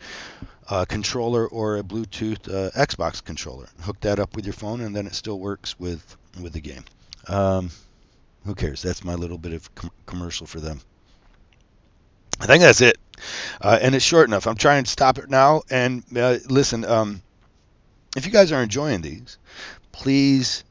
uh, 0.68 0.86
controller 0.86 1.46
or 1.46 1.76
a 1.76 1.82
Bluetooth 1.82 2.48
uh, 2.48 2.70
Xbox 2.70 3.22
controller. 3.22 3.68
Hook 3.82 4.00
that 4.00 4.18
up 4.18 4.34
with 4.34 4.46
your 4.46 4.54
phone, 4.54 4.80
and 4.80 4.96
then 4.96 5.06
it 5.06 5.14
still 5.14 5.38
works 5.38 5.78
with 5.78 6.16
with 6.40 6.54
the 6.54 6.60
game. 6.60 6.84
Um, 7.28 7.70
who 8.44 8.54
cares? 8.54 8.82
That's 8.82 9.04
my 9.04 9.14
little 9.14 9.38
bit 9.38 9.52
of 9.52 9.74
com- 9.74 9.90
commercial 10.06 10.46
for 10.46 10.60
them. 10.60 10.80
I 12.40 12.46
think 12.46 12.62
that's 12.62 12.80
it. 12.80 12.98
Uh, 13.60 13.78
and 13.80 13.94
it's 13.94 14.04
short 14.04 14.28
enough. 14.28 14.46
I'm 14.46 14.56
trying 14.56 14.84
to 14.84 14.90
stop 14.90 15.18
it 15.18 15.30
now. 15.30 15.62
And 15.70 16.02
uh, 16.16 16.38
listen, 16.48 16.84
um, 16.84 17.22
if 18.16 18.26
you 18.26 18.32
guys 18.32 18.50
are 18.50 18.62
enjoying 18.62 19.00
these, 19.00 19.38
please 19.92 20.64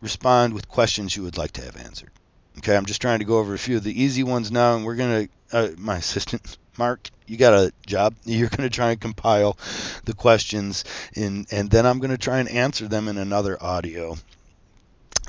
respond 0.00 0.52
with 0.52 0.68
questions 0.68 1.16
you 1.16 1.22
would 1.22 1.38
like 1.38 1.52
to 1.52 1.64
have 1.64 1.76
answered. 1.76 2.10
Okay, 2.58 2.76
I'm 2.76 2.86
just 2.86 3.00
trying 3.00 3.20
to 3.20 3.24
go 3.24 3.38
over 3.38 3.54
a 3.54 3.58
few 3.58 3.76
of 3.76 3.84
the 3.84 4.02
easy 4.02 4.24
ones 4.24 4.50
now, 4.50 4.76
and 4.76 4.84
we're 4.84 4.96
gonna. 4.96 5.28
Uh, 5.52 5.68
my 5.78 5.96
assistant 5.98 6.58
Mark, 6.78 7.10
you 7.26 7.36
got 7.36 7.52
a 7.52 7.72
job. 7.86 8.14
You're 8.24 8.48
gonna 8.48 8.70
try 8.70 8.90
and 8.90 9.00
compile 9.00 9.56
the 10.04 10.14
questions, 10.14 10.84
in, 11.14 11.46
and 11.50 11.70
then 11.70 11.86
I'm 11.86 12.00
gonna 12.00 12.18
try 12.18 12.40
and 12.40 12.48
answer 12.48 12.88
them 12.88 13.08
in 13.08 13.16
another 13.16 13.62
audio 13.62 14.16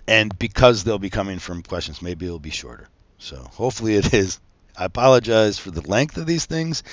and 0.07 0.37
because 0.37 0.83
they'll 0.83 0.99
be 0.99 1.09
coming 1.09 1.39
from 1.39 1.63
questions, 1.63 2.01
maybe 2.01 2.25
it'll 2.25 2.39
be 2.39 2.49
shorter. 2.49 2.87
So 3.17 3.37
hopefully 3.37 3.95
it 3.95 4.13
is. 4.13 4.39
I 4.75 4.85
apologize 4.85 5.59
for 5.59 5.71
the 5.71 5.87
length 5.87 6.17
of 6.17 6.25
these 6.25 6.45
things. 6.45 6.83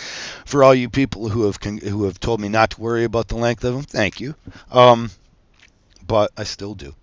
For 0.44 0.62
all 0.62 0.75
you 0.75 0.90
people 0.90 1.29
who 1.29 1.44
have 1.46 1.57
who 1.62 2.05
have 2.05 2.20
told 2.20 2.40
me 2.40 2.49
not 2.49 2.70
to 2.73 2.81
worry 2.81 3.05
about 3.05 3.29
the 3.29 3.37
length 3.37 3.64
of 3.64 3.75
them, 3.75 3.83
thank 3.83 4.20
you. 4.20 4.35
Um, 4.70 5.11
but 6.07 6.31
I 6.37 6.44
still 6.44 6.75
do. 6.75 6.94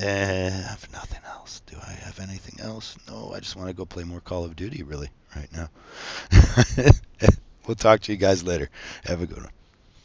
I 0.00 0.04
have 0.04 0.90
nothing 0.92 1.20
else. 1.26 1.62
Do 1.66 1.76
I 1.80 1.90
have 1.90 2.20
anything 2.20 2.64
else? 2.64 2.96
No, 3.08 3.32
I 3.34 3.40
just 3.40 3.56
want 3.56 3.68
to 3.68 3.74
go 3.74 3.84
play 3.84 4.04
more 4.04 4.20
Call 4.20 4.44
of 4.44 4.56
Duty 4.56 4.82
really 4.82 5.10
right 5.34 5.48
now. 5.52 5.68
we'll 7.66 7.74
talk 7.74 8.00
to 8.00 8.12
you 8.12 8.18
guys 8.18 8.42
later. 8.42 8.70
Have 9.04 9.22
a 9.22 9.26
good 9.26 9.42
one. 9.42 9.50